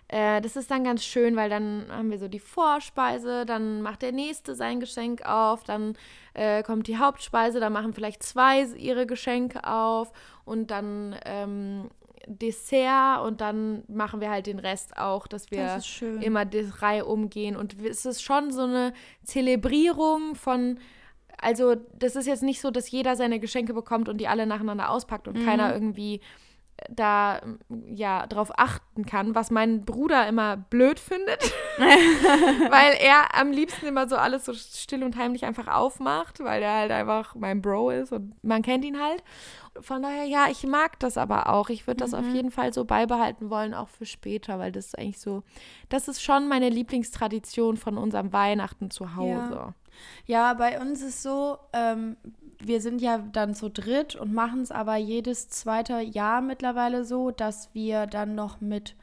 äh, 0.08 0.42
das 0.42 0.56
ist 0.56 0.70
dann 0.70 0.84
ganz 0.84 1.04
schön, 1.04 1.36
weil 1.36 1.50
dann 1.50 1.86
haben 1.90 2.12
wir 2.12 2.20
so 2.20 2.28
die 2.28 2.40
Vorspeise, 2.40 3.46
dann 3.46 3.82
macht 3.82 4.02
der 4.02 4.12
Nächste 4.12 4.56
sein 4.56 4.80
Geschenk 4.80 5.26
auf, 5.26 5.64
dann 5.64 5.98
äh, 6.34 6.64
kommt 6.64 6.88
die 6.88 6.98
Hauptspeise, 6.98 7.60
dann 7.60 7.74
machen 7.74 7.94
vielleicht 7.94 8.22
zwei 8.22 8.64
ihre 8.64 9.08
Geschenke 9.08 9.66
auf 9.68 10.12
und 10.44 10.70
dann 10.72 11.16
ähm, 11.26 11.90
Dessert 12.28 13.22
und 13.22 13.42
dann 13.42 13.84
machen 13.88 14.20
wir 14.20 14.32
halt 14.32 14.48
den 14.48 14.58
Rest 14.58 14.98
auch, 14.98 15.28
dass 15.28 15.52
wir 15.52 15.64
Das 15.64 16.02
immer 16.02 16.46
die 16.46 16.68
Reihe 16.80 17.06
umgehen. 17.06 17.56
Und 17.56 17.80
es 17.84 18.06
ist 18.06 18.24
schon 18.24 18.52
so 18.52 18.64
eine 18.64 18.94
Zelebrierung 19.24 20.34
von 20.34 20.80
also 21.42 21.76
das 21.94 22.16
ist 22.16 22.28
jetzt 22.28 22.44
nicht 22.44 22.62
so, 22.62 22.72
dass 22.72 22.90
jeder 22.92 23.16
seine 23.16 23.40
Geschenke 23.40 23.74
bekommt 23.74 24.10
und 24.10 24.18
die 24.18 24.28
alle 24.28 24.46
nacheinander 24.46 24.90
auspackt 24.90 25.28
und 25.28 25.38
Mhm. 25.40 25.46
keiner 25.46 25.74
irgendwie 25.74 26.22
da 26.90 27.40
ja 27.88 28.28
drauf 28.28 28.52
achten 28.60 29.06
kann, 29.06 29.34
was 29.34 29.50
mein 29.50 29.86
Bruder 29.86 30.28
immer 30.28 30.58
blöd 30.58 31.00
findet, 31.00 31.42
weil 31.78 32.96
er 33.00 33.34
am 33.40 33.52
liebsten 33.52 33.86
immer 33.86 34.10
so 34.10 34.18
alles 34.18 34.44
so 34.46 34.54
still 34.54 35.04
und 35.04 35.16
heimlich 35.18 35.46
einfach 35.46 35.68
aufmacht, 35.68 36.42
weil 36.44 36.62
er 36.62 36.74
halt 36.74 36.92
einfach 36.92 37.34
mein 37.36 37.62
Bro 37.62 37.92
ist 37.92 38.12
und 38.12 38.34
man 38.44 38.62
kennt 38.62 38.84
ihn 38.84 39.02
halt. 39.02 39.24
Von 39.82 40.02
daher, 40.02 40.26
ja, 40.26 40.48
ich 40.50 40.66
mag 40.66 41.00
das 41.00 41.18
aber 41.18 41.50
auch. 41.50 41.70
Ich 41.70 41.88
würde 41.88 41.98
das 41.98 42.14
auf 42.14 42.26
jeden 42.28 42.52
Fall 42.52 42.74
so 42.74 42.86
beibehalten 42.86 43.50
wollen, 43.50 43.74
auch 43.74 43.90
für 43.90 44.06
später, 44.06 44.58
weil 44.60 44.72
das 44.72 44.88
ist 44.88 44.98
eigentlich 44.98 45.20
so, 45.20 45.44
das 45.90 46.08
ist 46.08 46.22
schon 46.22 46.48
meine 46.48 46.70
Lieblingstradition 46.70 47.78
von 47.78 47.98
unserem 47.98 48.32
Weihnachten 48.32 48.90
zu 48.90 49.16
Hause. 49.16 49.74
Ja, 50.26 50.54
bei 50.54 50.80
uns 50.80 51.02
ist 51.02 51.24
so, 51.24 51.58
ähm, 51.74 52.18
wir 52.60 52.82
sind 52.82 53.02
ja 53.02 53.18
dann 53.18 53.54
zu 53.54 53.70
dritt 53.70 54.16
und 54.16 54.34
machen 54.34 54.62
es 54.62 54.72
aber 54.72 54.96
jedes 54.96 55.50
zweite 55.50 56.00
Jahr 56.00 56.42
mittlerweile 56.42 57.04
so, 57.04 57.32
dass 57.32 57.74
wir 57.74 58.08
dann 58.08 58.36
noch 58.36 58.62
mit 58.62 58.96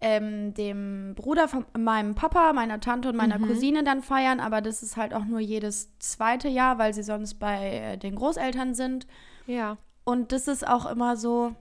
ähm, 0.00 0.52
dem 0.54 1.14
Bruder 1.14 1.48
von 1.48 1.64
meinem 1.76 2.14
Papa, 2.14 2.52
meiner 2.52 2.80
Tante 2.80 3.08
und 3.08 3.16
meiner 3.16 3.38
Cousine 3.38 3.82
dann 3.82 4.02
feiern, 4.02 4.40
aber 4.40 4.60
das 4.60 4.82
ist 4.82 4.96
halt 4.96 5.14
auch 5.14 5.24
nur 5.24 5.40
jedes 5.40 5.98
zweite 5.98 6.48
Jahr, 6.48 6.78
weil 6.78 6.92
sie 6.92 7.02
sonst 7.02 7.34
bei 7.34 7.70
äh, 7.70 7.96
den 7.96 8.14
Großeltern 8.14 8.74
sind. 8.74 9.06
Ja. 9.46 9.78
Und 10.06 10.30
das 10.30 10.46
ist 10.46 10.66
auch 10.66 10.86
immer 10.86 11.16
so, 11.16 11.54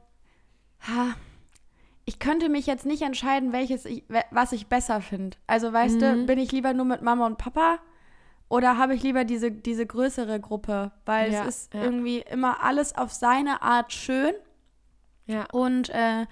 ha, 0.87 1.15
ich 2.05 2.19
könnte 2.19 2.47
mich 2.47 2.67
jetzt 2.67 2.85
nicht 2.85 3.01
entscheiden, 3.01 3.51
welches 3.51 3.85
ich, 3.85 4.03
was 4.29 4.51
ich 4.51 4.67
besser 4.67 5.01
finde. 5.01 5.35
Also 5.47 5.73
weißt 5.73 5.99
du, 5.99 6.25
bin 6.27 6.37
ich 6.37 6.51
lieber 6.51 6.73
nur 6.73 6.85
mit 6.85 7.01
Mama 7.01 7.25
und 7.25 7.39
Papa 7.39 7.79
oder 8.47 8.77
habe 8.77 8.93
ich 8.93 9.01
lieber 9.01 9.23
diese, 9.25 9.51
diese 9.51 9.87
größere 9.87 10.39
Gruppe? 10.39 10.91
Weil 11.05 11.33
Ja, 11.33 11.41
es 11.41 11.47
ist 11.63 11.73
ja. 11.73 11.81
irgendwie 11.83 12.19
immer 12.19 12.61
alles 12.63 12.95
auf 12.95 13.11
seine 13.11 13.63
Art 13.63 13.91
schön 13.91 14.33
Ja. 15.25 15.47
und 15.51 15.89
äh, 15.89 16.27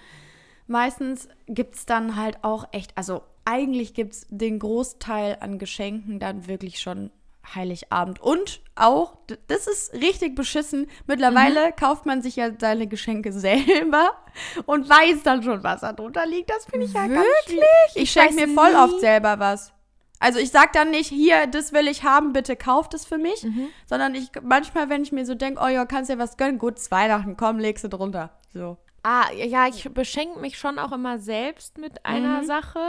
meistens 0.67 1.27
gibt 1.47 1.73
es 1.73 1.87
dann 1.87 2.15
halt 2.15 2.43
auch 2.43 2.67
echt, 2.71 2.95
also 2.95 3.23
eigentlich 3.43 3.95
gibt 3.95 4.13
es 4.13 4.27
den 4.29 4.59
Großteil 4.59 5.37
an 5.39 5.57
Geschenken 5.57 6.19
dann 6.19 6.47
wirklich 6.47 6.79
schon 6.79 7.09
Heiligabend. 7.55 8.21
Und 8.21 8.61
auch, 8.75 9.17
das 9.47 9.67
ist 9.67 9.93
richtig 9.93 10.35
beschissen, 10.35 10.87
mittlerweile 11.07 11.67
Mhm. 11.67 11.75
kauft 11.75 12.05
man 12.05 12.21
sich 12.21 12.35
ja 12.37 12.49
seine 12.59 12.87
Geschenke 12.87 13.31
selber 13.33 14.11
und 14.65 14.89
weiß 14.89 15.23
dann 15.23 15.43
schon, 15.43 15.63
was 15.63 15.81
da 15.81 15.93
drunter 15.93 16.25
liegt. 16.25 16.49
Das 16.49 16.65
finde 16.65 16.85
ich 16.85 16.93
ja 16.93 17.01
ganz 17.07 17.17
Wirklich? 17.19 17.45
schwierig. 17.45 17.63
Ich 17.95 18.01
Ich 18.03 18.11
schenke 18.11 18.35
mir 18.35 18.47
voll 18.53 18.71
nie. 18.71 18.77
oft 18.77 18.99
selber 18.99 19.39
was. 19.39 19.73
Also 20.19 20.39
ich 20.39 20.51
sag 20.51 20.71
dann 20.71 20.89
nicht, 20.91 21.09
hier, 21.09 21.47
das 21.47 21.73
will 21.73 21.87
ich 21.89 22.03
haben, 22.03 22.31
bitte 22.31 22.55
kauft 22.55 22.93
es 22.93 23.05
für 23.05 23.17
mich, 23.17 23.43
Mhm. 23.43 23.67
sondern 23.85 24.15
ich 24.15 24.29
manchmal, 24.41 24.87
wenn 24.89 25.03
ich 25.03 25.11
mir 25.11 25.25
so 25.25 25.35
denke, 25.35 25.61
oh 25.61 25.67
ja, 25.67 25.85
kannst 25.85 26.09
dir 26.09 26.17
was 26.17 26.37
gönnen, 26.37 26.59
gut, 26.59 26.75
Weihnachten, 26.91 27.35
komm, 27.35 27.59
legst 27.59 27.83
du 27.83 27.89
drunter. 27.89 28.29
So. 28.53 28.77
Ah, 29.05 29.29
ja, 29.33 29.67
ich 29.67 29.83
beschenke 29.93 30.39
mich 30.39 30.57
schon 30.57 30.79
auch 30.79 30.93
immer 30.93 31.19
selbst 31.19 31.77
mit 31.77 32.05
einer 32.05 32.41
Mhm. 32.41 32.45
Sache, 32.45 32.79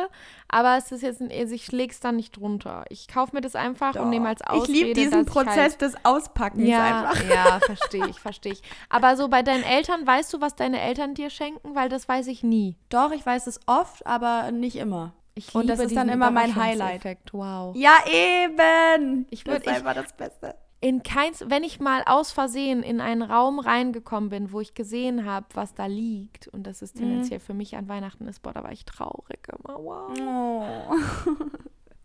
aber 0.48 0.76
es 0.76 0.92
ist 0.92 1.02
jetzt, 1.02 1.20
ein, 1.20 1.30
also 1.32 1.52
ich 1.54 1.72
leg's 1.72 1.98
dann 1.98 2.14
nicht 2.14 2.36
drunter. 2.36 2.84
Ich 2.88 3.08
kaufe 3.08 3.34
mir 3.34 3.40
das 3.42 3.56
einfach 3.56 3.96
und 3.96 4.10
nehme 4.10 4.28
als 4.28 4.40
Ich 4.42 4.48
Ausrede, 4.48 4.72
liebe 4.72 4.92
diesen 4.94 5.24
dass 5.24 5.34
Prozess 5.34 5.54
Ich 5.56 5.60
halt, 5.60 5.80
des 5.82 5.94
Auspackens 6.04 6.68
ja, 6.68 6.84
einfach. 7.10 7.24
ja, 7.28 7.58
verstehe 7.66 8.06
ich, 8.08 8.20
verstehe 8.20 8.52
ich. 8.52 8.62
Aber 8.88 9.16
so 9.16 9.26
bei 9.28 9.42
deinen 9.42 9.64
Eltern, 9.64 10.06
weißt 10.06 10.32
du, 10.32 10.40
was 10.40 10.54
deine 10.54 10.80
Eltern 10.80 11.14
dir 11.14 11.30
schenken? 11.30 11.74
Weil 11.74 11.88
das 11.88 12.08
weiß 12.08 12.28
ich 12.28 12.44
nie. 12.44 12.76
Doch, 12.90 13.10
ich 13.10 13.26
weiß 13.26 13.48
es 13.48 13.58
oft, 13.66 14.06
aber 14.06 14.52
nicht 14.52 14.76
immer. 14.76 15.14
Ich 15.34 15.52
Und 15.52 15.66
das 15.66 15.78
liebe 15.80 15.88
ist 15.90 15.96
dann 15.96 16.06
diesen 16.06 16.14
immer 16.20 16.30
mein 16.30 16.54
Highlight. 16.54 17.02
Wow. 17.32 17.74
Ja, 17.74 17.98
eben. 18.06 19.26
Ich 19.30 19.42
das 19.42 19.54
würd- 19.54 19.58
ist 19.58 19.66
ich- 19.66 19.72
einfach 19.72 19.94
das 19.94 20.12
Beste. 20.12 20.54
In 20.84 21.02
keins, 21.02 21.42
wenn 21.48 21.64
ich 21.64 21.80
mal 21.80 22.02
aus 22.04 22.30
Versehen 22.30 22.82
in 22.82 23.00
einen 23.00 23.22
Raum 23.22 23.58
reingekommen 23.58 24.28
bin, 24.28 24.52
wo 24.52 24.60
ich 24.60 24.74
gesehen 24.74 25.24
habe, 25.24 25.46
was 25.54 25.72
da 25.74 25.86
liegt, 25.86 26.48
und 26.48 26.66
das 26.66 26.80
Mhm. 26.80 26.84
ist 26.84 26.96
tendenziell 26.98 27.40
für 27.40 27.54
mich 27.54 27.74
an 27.76 27.88
Weihnachten 27.88 28.26
ist, 28.28 28.42
boah, 28.42 28.52
da 28.52 28.62
war 28.62 28.70
ich 28.72 28.84
traurig 28.84 29.38
immer. 29.48 29.78
Wow. 29.82 30.12
Oh. 30.20 31.34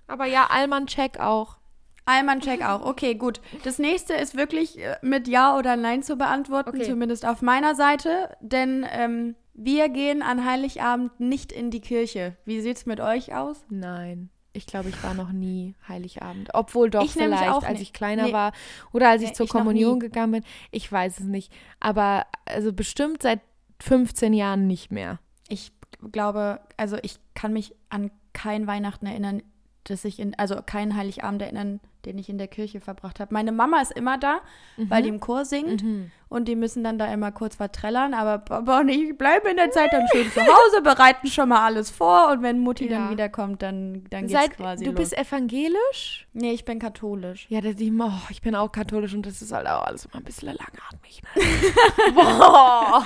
Aber 0.07 0.25
ja, 0.25 0.47
Allmann 0.49 0.87
check 0.87 1.19
auch. 1.19 1.57
Alman 2.05 2.39
check 2.39 2.63
auch. 2.63 2.85
Okay, 2.85 3.15
gut. 3.15 3.41
Das 3.65 3.77
nächste 3.79 4.13
ist 4.13 4.35
wirklich 4.37 4.79
äh, 4.79 4.95
mit 5.01 5.27
Ja 5.27 5.57
oder 5.57 5.75
Nein 5.75 6.01
zu 6.01 6.15
beantworten, 6.15 6.69
Okay. 6.69 6.83
zumindest 6.83 7.25
auf 7.27 7.41
meiner 7.41 7.75
Seite. 7.75 8.35
Denn 8.39 8.85
ähm, 8.89 9.35
wir 9.53 9.89
gehen 9.89 10.23
an 10.23 10.43
Heiligabend 10.45 11.19
nicht 11.19 11.51
in 11.51 11.69
die 11.69 11.81
Kirche. 11.81 12.35
Wie 12.45 12.61
sieht's 12.61 12.85
mit 12.87 12.99
euch 13.01 13.35
aus? 13.35 13.63
Nein. 13.69 14.29
Ich 14.53 14.65
glaube, 14.65 14.89
ich 14.89 15.03
war 15.03 15.13
noch 15.13 15.31
nie 15.31 15.75
Heiligabend. 15.87 16.49
Obwohl 16.53 16.89
doch 16.89 17.03
Ich 17.03 17.11
vielleicht, 17.13 17.49
auch 17.49 17.63
als 17.63 17.73
nicht. 17.73 17.81
ich 17.83 17.93
kleiner 17.93 18.23
Nee. 18.27 18.33
war 18.33 18.51
oder 18.91 19.09
als 19.09 19.21
ich 19.21 19.29
Nee, 19.29 19.35
zur 19.35 19.45
ich 19.45 19.51
Kommunion 19.51 19.99
gegangen 19.99 20.31
bin. 20.31 20.43
Ich 20.71 20.91
weiß 20.91 21.19
es 21.19 21.25
nicht. 21.25 21.53
Aber 21.79 22.25
also 22.45 22.73
bestimmt 22.73 23.21
seit 23.21 23.41
15 23.81 24.33
Jahren 24.33 24.65
nicht 24.67 24.91
mehr. 24.91 25.19
Ich 25.47 25.71
glaube, 26.11 26.59
also 26.77 26.97
ich 27.03 27.19
kann 27.35 27.53
mich 27.53 27.75
an 27.89 28.11
kein 28.33 28.67
Weihnachten 28.67 29.05
erinnern, 29.05 29.41
dass 29.85 30.05
ich 30.05 30.19
in, 30.19 30.37
also 30.37 30.55
keinen 30.65 30.95
Heiligabend 30.95 31.41
erinnern, 31.41 31.79
den 32.05 32.17
ich 32.17 32.29
in 32.29 32.37
der 32.37 32.47
Kirche 32.47 32.79
verbracht 32.79 33.19
habe. 33.19 33.33
Meine 33.33 33.51
Mama 33.51 33.81
ist 33.81 33.91
immer 33.91 34.17
da, 34.17 34.39
weil 34.77 35.03
die 35.03 35.09
im 35.09 35.19
Chor 35.19 35.43
singt 35.43 35.83
und 36.29 36.47
die 36.47 36.55
müssen 36.55 36.81
dann 36.83 36.97
da 36.97 37.11
immer 37.11 37.31
kurz 37.33 37.55
verträllern, 37.55 38.13
aber 38.13 38.37
Papa 38.37 38.79
und 38.81 38.89
ich 38.89 39.17
bleiben 39.17 39.47
in 39.49 39.57
der 39.57 39.71
Zeit 39.71 39.91
dann 39.91 40.07
schön 40.13 40.31
zu 40.31 40.39
Hause, 40.41 40.81
bereiten 40.83 41.27
schon 41.27 41.49
mal 41.49 41.65
alles 41.65 41.89
vor 41.89 42.29
und 42.31 42.41
wenn 42.41 42.59
Mutti 42.59 42.85
Ja. 42.89 42.99
dann 42.99 43.09
wiederkommt, 43.11 43.61
dann, 43.61 44.05
dann 44.09 44.27
geht's 44.27 44.33
Seit, 44.33 44.55
quasi 44.55 44.85
du 44.85 44.91
los. 44.91 44.99
bist 44.99 45.17
evangelisch? 45.17 46.27
nee, 46.33 46.51
ich 46.51 46.63
bin 46.63 46.79
katholisch. 46.79 47.47
Ja, 47.49 47.59
das, 47.59 47.75
ich, 47.79 47.91
oh, 47.99 48.11
ich 48.29 48.41
bin 48.41 48.55
auch 48.55 48.71
katholisch 48.71 49.13
und 49.13 49.25
das 49.25 49.41
ist 49.41 49.51
halt 49.51 49.67
auch 49.67 49.83
alles 49.85 50.05
immer 50.05 50.15
ein 50.17 50.23
bisschen 50.23 50.47
langatmig. 50.55 51.21
Ne? 51.35 51.41
Boah. 52.15 53.03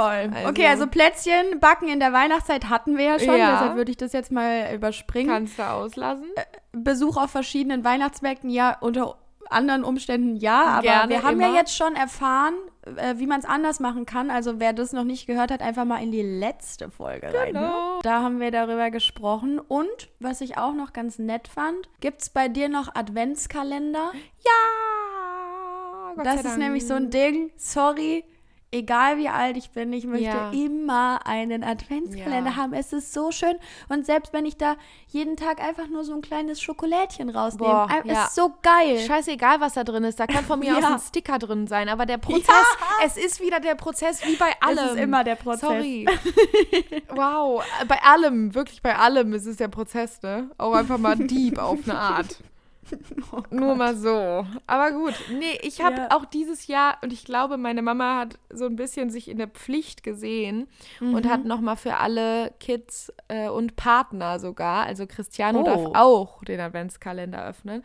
Voll. 0.00 0.30
Also- 0.34 0.48
okay, 0.48 0.66
also 0.66 0.86
Plätzchen 0.86 1.60
backen 1.60 1.88
in 1.88 2.00
der 2.00 2.12
Weihnachtszeit 2.12 2.68
hatten 2.68 2.96
wir 2.96 3.04
ja 3.04 3.18
schon, 3.18 3.36
Ja. 3.36 3.52
deshalb 3.52 3.76
würde 3.76 3.90
ich 3.90 3.96
das 3.96 4.12
jetzt 4.12 4.32
mal 4.32 4.72
überspringen. 4.74 5.28
Kannst 5.30 5.58
du 5.58 5.62
auslassen? 5.68 6.26
Besuch 6.72 7.16
auf 7.16 7.30
verschiedenen 7.30 7.84
Weihnachtsmärkten, 7.84 8.50
ja, 8.50 8.76
unter 8.80 9.16
anderen 9.50 9.82
Umständen 9.82 10.36
ja, 10.36 10.62
aber 10.62 10.82
Gerne, 10.82 11.08
wir 11.10 11.22
haben 11.24 11.40
ja 11.40 11.48
immer. 11.48 11.56
jetzt 11.56 11.76
schon 11.76 11.96
erfahren, 11.96 12.54
äh, 12.96 13.14
wie 13.16 13.26
man 13.26 13.40
es 13.40 13.44
anders 13.44 13.80
machen 13.80 14.06
kann. 14.06 14.30
Also 14.30 14.60
wer 14.60 14.72
das 14.72 14.92
noch 14.92 15.02
nicht 15.02 15.26
gehört 15.26 15.50
hat, 15.50 15.60
einfach 15.60 15.84
mal 15.84 16.00
in 16.00 16.12
die 16.12 16.22
letzte 16.22 16.88
Folge 16.88 17.34
rein. 17.34 17.54
Genau. 17.54 17.98
Da 18.04 18.22
haben 18.22 18.38
wir 18.38 18.52
darüber 18.52 18.92
gesprochen. 18.92 19.58
Und 19.58 20.08
was 20.20 20.40
ich 20.40 20.56
auch 20.56 20.72
noch 20.72 20.92
ganz 20.92 21.18
nett 21.18 21.48
fand, 21.48 21.76
gibt 22.00 22.22
es 22.22 22.30
bei 22.30 22.46
dir 22.46 22.68
noch 22.68 22.94
Adventskalender? 22.94 24.12
Ja. 24.44 26.12
Gott 26.14 26.26
das 26.26 26.44
ist 26.44 26.56
nämlich 26.58 26.86
so 26.86 26.94
ein 26.94 27.10
Ding, 27.10 27.50
sorry. 27.56 28.24
Egal 28.72 29.18
wie 29.18 29.28
alt 29.28 29.56
ich 29.56 29.70
bin, 29.70 29.92
ich 29.92 30.06
möchte 30.06 30.26
Ja. 30.26 30.50
immer 30.52 31.26
einen 31.26 31.64
Adventskalender 31.64 32.50
Ja. 32.50 32.56
haben. 32.56 32.72
Es 32.72 32.92
ist 32.92 33.12
so 33.12 33.32
schön. 33.32 33.56
Und 33.88 34.06
selbst 34.06 34.32
wenn 34.32 34.46
ich 34.46 34.58
da 34.58 34.76
jeden 35.08 35.36
Tag 35.36 35.60
einfach 35.60 35.88
nur 35.88 36.04
so 36.04 36.14
ein 36.14 36.20
kleines 36.22 36.62
Schokolädchen 36.62 37.30
rausnehme, 37.30 37.68
Boah, 37.68 37.88
ein- 37.90 38.06
ja. 38.06 38.26
ist 38.26 38.36
so 38.36 38.52
geil. 38.62 39.00
Scheißegal, 39.00 39.60
was 39.60 39.74
da 39.74 39.82
drin 39.82 40.04
ist. 40.04 40.20
Da 40.20 40.28
kann 40.28 40.44
von 40.44 40.60
mir 40.60 40.76
aus 40.78 40.84
ein 40.84 41.00
Sticker 41.00 41.40
drin 41.40 41.66
sein. 41.66 41.88
Aber 41.88 42.06
der 42.06 42.18
Prozess, 42.18 42.64
es 43.04 43.16
ist 43.16 43.40
wieder 43.40 43.58
der 43.58 43.74
Prozess 43.74 44.24
wie 44.24 44.36
bei 44.36 44.52
allem. 44.60 44.78
Es 44.84 44.90
ist 44.92 44.98
immer 45.00 45.24
der 45.24 45.34
Prozess. 45.34 45.60
Sorry. 45.62 46.06
wow. 47.08 47.62
Bei 47.88 47.98
allem, 48.02 48.54
wirklich 48.54 48.82
bei 48.82 48.94
allem 48.96 49.32
ist 49.32 49.46
es 49.46 49.56
der 49.56 49.68
Prozess, 49.68 50.22
ne? 50.22 50.50
Auch 50.58 50.74
einfach 50.74 50.98
mal 50.98 51.16
deep 51.16 51.58
auf 51.58 51.78
eine 51.84 51.98
Art. 51.98 52.38
Nur 53.50 53.74
mal 53.76 53.96
so. 53.96 54.46
Aber 54.66 54.92
gut. 54.92 55.14
Nee, 55.28 55.58
ich 55.62 55.80
habe 55.80 55.96
Ja. 55.96 56.08
auch 56.10 56.24
dieses 56.24 56.66
Jahr, 56.66 56.98
und 57.02 57.12
ich 57.12 57.24
glaube, 57.24 57.56
meine 57.56 57.82
Mama 57.82 58.18
hat 58.20 58.38
so 58.52 58.66
ein 58.66 58.76
bisschen 58.76 59.10
sich 59.10 59.28
in 59.28 59.38
der 59.38 59.48
Pflicht 59.48 60.02
gesehen 60.02 60.68
und 61.00 61.24
Mhm. 61.24 61.30
hat 61.30 61.44
nochmal 61.44 61.76
für 61.76 61.96
alle 61.98 62.52
Kids 62.60 63.12
äh, 63.28 63.48
und 63.48 63.76
Partner 63.76 64.38
sogar, 64.40 64.86
also 64.86 65.06
Cristiano 65.06 65.60
Oh. 65.60 65.64
darf 65.64 65.84
auch 65.94 66.44
den 66.44 66.60
Adventskalender 66.60 67.44
öffnen, 67.46 67.84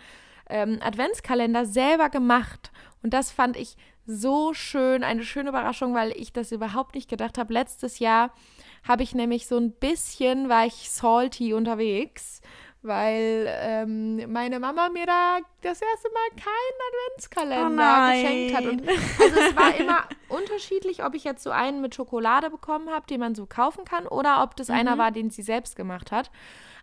ähm, 0.50 0.80
Adventskalender 0.82 1.66
selber 1.66 2.10
gemacht. 2.10 2.72
Und 3.04 3.14
das 3.14 3.32
fand 3.32 3.58
ich 3.58 3.76
so 4.08 4.54
schön, 4.54 5.04
eine 5.04 5.24
schöne 5.24 5.50
Überraschung, 5.50 5.96
weil 5.96 6.12
ich 6.12 6.32
das 6.32 6.52
überhaupt 6.52 6.94
nicht 6.94 7.10
gedacht 7.10 7.40
habe. 7.40 7.54
Letztes 7.54 7.98
Jahr 7.98 8.32
habe 8.88 9.02
ich 9.02 9.16
nämlich 9.16 9.48
so 9.48 9.58
ein 9.58 9.72
bisschen, 9.72 10.48
war 10.48 10.66
ich 10.68 10.92
salty 10.92 11.54
unterwegs, 11.56 12.42
weil 12.86 13.48
ähm, 13.50 14.32
meine 14.32 14.60
Mama 14.60 14.90
mir 14.90 15.06
da 15.06 15.40
das 15.62 15.82
erste 15.82 16.10
Mal 16.10 16.30
keinen 16.32 16.80
Adventskalender 16.88 18.06
Oh 18.08 18.12
geschenkt 18.12 18.56
hat. 18.56 18.66
Und 18.66 18.90
also 18.90 19.40
es 19.40 19.56
war 19.56 19.76
immer 19.80 20.04
unterschiedlich, 20.30 21.04
ob 21.04 21.16
ich 21.16 21.24
jetzt 21.24 21.44
so 21.44 21.52
einen 21.52 21.82
mit 21.82 21.96
Schokolade 21.96 22.50
bekommen 22.50 22.90
habe, 22.90 23.08
den 23.08 23.20
man 23.20 23.36
so 23.36 23.46
kaufen 23.46 23.86
kann, 23.86 24.08
oder 24.08 24.44
ob 24.44 24.56
das 24.56 24.70
einer 24.70 24.98
war, 24.98 25.12
den 25.12 25.30
sie 25.30 25.42
selbst 25.44 25.76
gemacht 25.76 26.12
hat. 26.12 26.32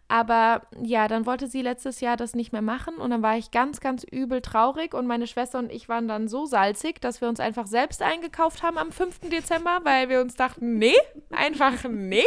Aber 0.09 0.63
ja, 0.83 1.09
dann 1.09 1.25
wollte 1.25 1.47
sie 1.47 1.63
letztes 1.63 2.01
Jahr 2.03 2.19
das 2.19 2.35
nicht 2.35 2.53
mehr 2.53 2.61
machen 2.61 2.97
und 2.97 3.11
dann 3.11 3.23
war 3.23 3.39
ich 3.39 3.51
ganz, 3.51 3.81
ganz 3.81 4.05
übel 4.05 4.43
traurig 4.43 4.93
und 4.93 5.07
meine 5.07 5.27
Schwester 5.27 5.59
und 5.59 5.73
ich 5.73 5.89
waren 5.89 6.07
dann 6.07 6.29
so 6.29 6.45
salzig, 6.45 7.01
dass 7.01 7.23
wir 7.23 7.29
uns 7.31 7.41
einfach 7.41 7.67
selbst 7.67 8.03
eingekauft 8.03 8.63
haben 8.63 8.77
am 8.77 8.93
5. 8.93 9.21
Dezember, 9.31 9.81
weil 9.85 10.11
wir 10.11 10.21
uns 10.21 10.35
dachten, 10.35 10.77
nee, 10.77 10.97
einfach 11.31 11.85
nee. 11.89 12.27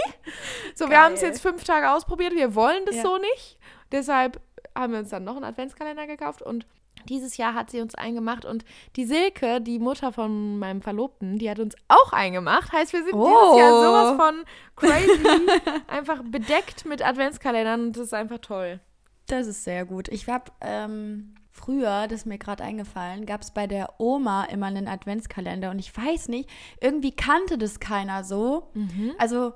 So, 0.73 0.85
wir 0.85 0.91
Geil. 0.95 0.99
haben 1.03 1.13
es 1.13 1.21
jetzt 1.21 1.41
fünf 1.43 1.63
Tage 1.63 1.91
ausprobiert, 1.91 2.33
wir 2.33 2.55
wollen 2.55 2.83
das 2.87 2.95
Ja. 2.95 3.01
so 3.03 3.17
nicht. 3.17 3.59
Deshalb 3.91 4.39
haben 4.75 4.93
wir 4.93 4.99
uns 4.99 5.09
dann 5.09 5.23
noch 5.23 5.35
einen 5.35 5.45
Adventskalender 5.45 6.07
gekauft 6.07 6.41
und 6.41 6.65
Dieses 7.09 7.37
Jahr 7.37 7.53
hat 7.53 7.69
sie 7.69 7.81
uns 7.81 7.93
eingemacht 7.93 8.45
und 8.45 8.63
die 8.95 9.05
Silke, 9.05 9.61
die 9.61 9.77
Mutter 9.79 10.11
von 10.11 10.57
meinem 10.57 10.81
Verlobten, 10.81 11.37
die 11.37 11.49
hat 11.49 11.59
uns 11.59 11.75
auch 11.87 12.13
eingemacht. 12.13 12.71
Heißt, 12.71 12.93
wir 12.93 13.03
sind 13.03 13.13
Oh. 13.13 13.27
dieses 13.27 13.59
Jahr 13.59 13.83
sowas 13.83 14.15
von 14.17 14.43
crazy, 14.75 15.47
einfach 15.87 16.23
bedeckt 16.23 16.85
mit 16.85 17.05
Adventskalendern 17.05 17.87
und 17.87 17.97
das 17.97 18.05
ist 18.05 18.13
einfach 18.13 18.39
toll. 18.39 18.79
Das 19.27 19.45
ist 19.45 19.63
sehr 19.65 19.85
gut. 19.85 20.07
Ich 20.07 20.27
habe 20.29 20.45
ähm, 20.61 21.35
früher, 21.51 22.07
das 22.07 22.21
ist 22.21 22.25
mir 22.25 22.37
gerade 22.39 22.63
eingefallen, 22.63 23.25
gab 23.27 23.41
es 23.41 23.51
bei 23.51 23.67
der 23.67 23.99
Oma 23.99 24.45
immer 24.45 24.67
einen 24.67 24.87
Adventskalender 24.87 25.69
und 25.71 25.79
ich 25.79 25.95
weiß 25.95 26.29
nicht, 26.29 26.49
irgendwie 26.81 27.11
kannte 27.11 27.57
das 27.59 27.79
keiner 27.79 28.23
so. 28.23 28.71
Also 29.19 29.53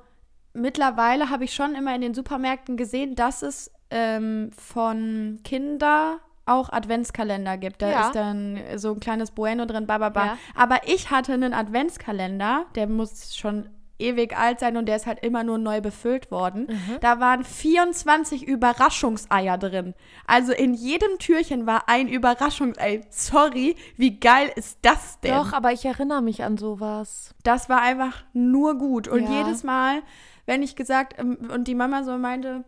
mittlerweile 0.54 1.30
habe 1.30 1.46
ich 1.46 1.54
schon 1.54 1.74
immer 1.74 1.96
in 1.96 2.02
den 2.02 2.14
Supermärkten 2.14 2.78
gesehen, 2.78 3.16
dass 3.16 3.42
es 3.42 3.72
ähm, 3.92 4.52
von 4.58 5.40
Kinder 5.44 6.20
auch 6.46 6.70
Adventskalender 6.72 7.58
gibt. 7.58 7.82
Da 7.82 7.90
Ja. 7.92 8.02
ist 8.08 8.16
dann 8.16 8.60
so 8.76 8.94
ein 8.94 9.00
kleines 9.00 9.32
Bueno 9.32 9.66
drin, 9.66 9.86
bababa. 9.88 10.26
Ja. 10.26 10.38
Aber 10.56 10.80
ich 10.88 11.12
hatte 11.12 11.34
einen 11.34 11.54
Adventskalender, 11.54 12.66
der 12.76 12.88
muss 12.88 13.36
schon 13.36 13.70
ewig 14.02 14.36
alt 14.38 14.60
sein 14.62 14.78
und 14.78 14.86
der 14.86 14.96
ist 14.96 15.06
halt 15.06 15.20
immer 15.26 15.44
nur 15.44 15.58
neu 15.58 15.82
befüllt 15.82 16.32
worden. 16.32 16.68
Da 17.02 17.20
waren 17.20 17.44
24 17.44 18.48
Überraschungseier 18.48 19.58
drin. 19.58 19.94
Also 20.26 20.54
in 20.54 20.74
jedem 20.74 21.20
Türchen 21.20 21.68
war 21.68 21.84
ein 21.90 22.08
Überraschungsei. 22.08 23.02
Sorry, 23.10 23.76
wie 23.98 24.18
geil 24.20 24.52
ist 24.56 24.80
das 24.84 25.20
denn? 25.20 25.36
Doch, 25.36 25.52
aber 25.54 25.74
ich 25.74 25.84
erinnere 25.86 26.22
mich 26.22 26.44
an 26.44 26.58
sowas. 26.58 27.36
Das 27.44 27.68
war 27.70 27.82
einfach 27.82 28.24
nur 28.34 28.78
gut. 28.78 29.10
Und 29.10 29.24
Ja. 29.24 29.32
jedes 29.32 29.64
Mal, 29.64 30.02
wenn 30.46 30.64
ich 30.64 30.78
gesagt, 30.78 31.20
ähm, 31.20 31.50
und 31.54 31.68
die 31.68 31.76
Mama 31.76 32.04
so 32.04 32.18
meinte, 32.18 32.64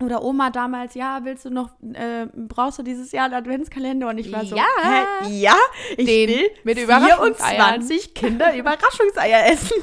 oder 0.00 0.22
Oma 0.22 0.50
damals, 0.50 0.94
ja, 0.94 1.20
willst 1.24 1.44
du 1.44 1.50
noch, 1.50 1.70
äh, 1.94 2.26
brauchst 2.34 2.78
du 2.78 2.82
dieses 2.82 3.10
Jahr 3.12 3.24
einen 3.26 3.34
Adventskalender? 3.34 4.08
Und 4.08 4.18
ich 4.18 4.30
war 4.32 4.44
so, 4.44 4.56
Ja. 4.56 4.64
Hä? 4.82 5.28
ja, 5.40 5.56
ich 5.96 6.06
Den 6.06 6.28
will 6.28 6.50
mit 6.64 6.78
Überraschungseiern. 6.78 7.82
24 7.82 8.14
Kinder 8.14 8.54
Überraschungseier 8.56 9.50
essen. 9.52 9.76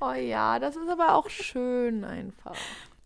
Oh 0.00 0.12
ja, 0.12 0.60
das 0.60 0.76
ist 0.76 0.88
aber 0.88 1.14
auch 1.16 1.28
schön 1.28 2.04
einfach. 2.04 2.54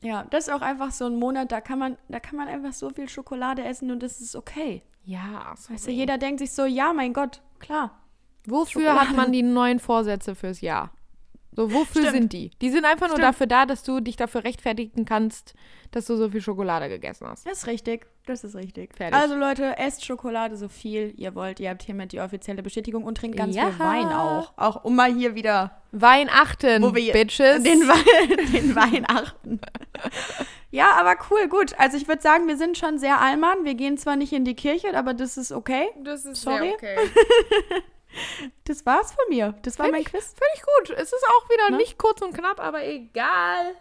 Ja, 0.02 0.26
das 0.28 0.46
ist 0.48 0.52
auch 0.52 0.60
einfach 0.60 0.90
so 0.90 1.06
ein 1.06 1.16
Monat, 1.16 1.50
da 1.50 1.62
kann 1.62 1.78
man, 1.78 1.96
da 2.10 2.20
kann 2.20 2.36
man 2.36 2.48
einfach 2.48 2.74
so 2.74 2.90
viel 2.90 3.08
Schokolade 3.08 3.64
essen 3.64 3.90
und 3.90 4.02
das 4.02 4.20
ist 4.20 4.36
okay. 4.36 4.82
Ja, 5.04 5.54
Weißt 5.70 5.86
du, 5.86 5.90
jeder 5.90 6.18
denkt 6.18 6.40
sich 6.40 6.52
so, 6.52 6.66
ja, 6.66 6.92
mein 6.92 7.14
Gott, 7.14 7.40
klar. 7.60 7.98
Wofür 8.46 8.82
Schokolade. 8.82 9.08
hat 9.08 9.16
man 9.16 9.32
die 9.32 9.42
neuen 9.42 9.78
Vorsätze 9.80 10.34
fürs 10.34 10.60
Jahr? 10.60 10.90
So, 11.54 11.70
wofür 11.70 12.02
Stimmt. 12.02 12.12
sind 12.12 12.32
die? 12.32 12.50
Die 12.62 12.70
sind 12.70 12.86
einfach 12.86 13.08
nur 13.08 13.16
Stimmt. 13.18 13.28
dafür 13.28 13.46
da, 13.46 13.66
dass 13.66 13.82
du 13.82 14.00
dich 14.00 14.16
dafür 14.16 14.42
rechtfertigen 14.44 15.04
kannst, 15.04 15.54
dass 15.90 16.06
du 16.06 16.16
so 16.16 16.30
viel 16.30 16.40
Schokolade 16.40 16.88
gegessen 16.88 17.26
hast. 17.28 17.46
Das 17.46 17.58
ist 17.58 17.66
richtig. 17.66 18.06
Das 18.24 18.42
ist 18.44 18.54
richtig. 18.54 18.94
Fertig. 18.96 19.14
Also 19.18 19.34
Leute, 19.34 19.76
esst 19.78 20.04
Schokolade 20.04 20.56
so 20.56 20.68
viel 20.68 21.12
ihr 21.16 21.34
wollt. 21.34 21.60
Ihr 21.60 21.68
habt 21.70 21.82
hiermit 21.82 22.12
die 22.12 22.20
offizielle 22.20 22.62
Bestätigung 22.62 23.04
und 23.04 23.18
trinkt 23.18 23.36
ganz 23.36 23.54
Ja. 23.54 23.70
viel 23.70 23.78
Wein 23.80 24.06
auch. 24.06 24.52
Auch 24.56 24.84
um 24.84 24.96
mal 24.96 25.12
hier 25.12 25.34
wieder 25.34 25.82
Wein 25.90 26.30
achten, 26.32 26.82
Wo 26.82 26.94
wir 26.94 27.12
Bitches. 27.12 27.62
den 27.62 27.80
Wein, 27.80 28.46
den 28.52 28.74
Wein 28.74 29.04
achten. 29.06 29.60
Ja, 30.70 30.92
aber 30.98 31.16
cool, 31.30 31.48
gut. 31.48 31.74
Also 31.78 31.98
ich 31.98 32.08
würde 32.08 32.22
sagen, 32.22 32.48
wir 32.48 32.56
sind 32.56 32.78
schon 32.78 32.98
sehr 32.98 33.20
Allmann. 33.20 33.64
Wir 33.64 33.74
gehen 33.74 33.98
zwar 33.98 34.16
nicht 34.16 34.32
in 34.32 34.46
die 34.46 34.54
Kirche, 34.54 34.96
aber 34.96 35.12
das 35.12 35.36
ist 35.36 35.52
okay. 35.52 35.88
das 36.02 36.24
ist 36.24 36.40
Sorry. 36.40 36.68
sehr 36.68 36.74
okay. 36.74 36.96
Das 38.64 38.84
war's 38.86 39.12
von 39.12 39.24
mir. 39.28 39.54
Das 39.62 39.78
war 39.78 39.86
Find 39.86 39.96
mein 39.98 40.04
Quiz. 40.04 40.34
Ich 40.54 40.62
gut. 40.62 40.90
Es 40.96 41.12
ist 41.12 41.24
auch 41.28 41.48
wieder 41.50 41.70
Ne? 41.70 41.76
nicht 41.78 41.98
kurz 41.98 42.20
und 42.22 42.32
knapp, 42.34 42.60
aber 42.60 42.84
egal. 42.84 43.74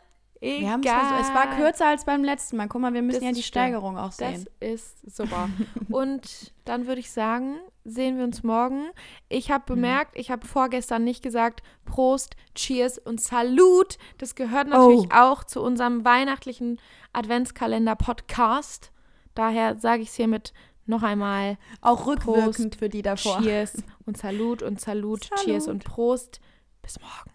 Egal. 0.43 0.81
Versucht. 0.81 1.21
es 1.21 1.33
war 1.35 1.55
kürzer 1.55 1.85
als 1.85 2.03
beim 2.05 2.23
letzten 2.23 2.57
Mal. 2.57 2.67
Guck 2.67 2.81
mal, 2.81 2.93
wir 2.95 3.03
müssen 3.03 3.19
Das 3.19 3.25
ja 3.25 3.31
die. 3.31 3.43
Steigerung 3.43 3.97
auch 4.00 4.07
Das 4.09 4.17
sehen. 4.17 4.50
ist 4.59 5.15
super. 5.15 5.50
Und 5.91 6.51
dann 6.65 6.88
würde 6.88 7.00
ich 7.00 7.11
sagen, 7.11 7.59
sehen 7.83 8.17
wir 8.17 8.23
uns 8.23 8.41
morgen. 8.41 8.89
Ich 9.29 9.51
habe 9.51 9.63
bemerkt, 9.67 10.17
ich 10.17 10.31
habe 10.31 10.47
vorgestern 10.47 11.03
nicht 11.03 11.21
gesagt 11.21 11.61
Prost, 11.85 12.35
Cheers 12.55 12.97
und 12.97 13.21
Salut. 13.21 14.00
Das 14.17 14.33
gehört 14.33 14.67
natürlich 14.69 15.09
Oh. 15.11 15.15
auch 15.15 15.43
zu 15.43 15.61
unserem 15.61 16.05
weihnachtlichen 16.05 16.79
Adventskalender-Podcast. 17.13 18.91
Daher 19.35 19.77
sage 19.79 20.01
ich 20.01 20.09
es 20.09 20.15
hiermit 20.15 20.53
noch 20.85 21.03
einmal 21.03 21.57
Auch 21.81 22.07
rückwirkend 22.07 22.75
für 22.75 22.89
die 22.89 23.01
davor. 23.01 23.41
Cheers 23.41 23.83
und 24.05 24.17
Salut 24.17 24.61
und 24.61 24.79
Salut, 24.79 25.25
Salut. 25.25 25.44
Cheers 25.44 25.67
und 25.67 25.83
Prost. 25.83 26.41
Bis 26.81 27.00
morgen. 27.00 27.31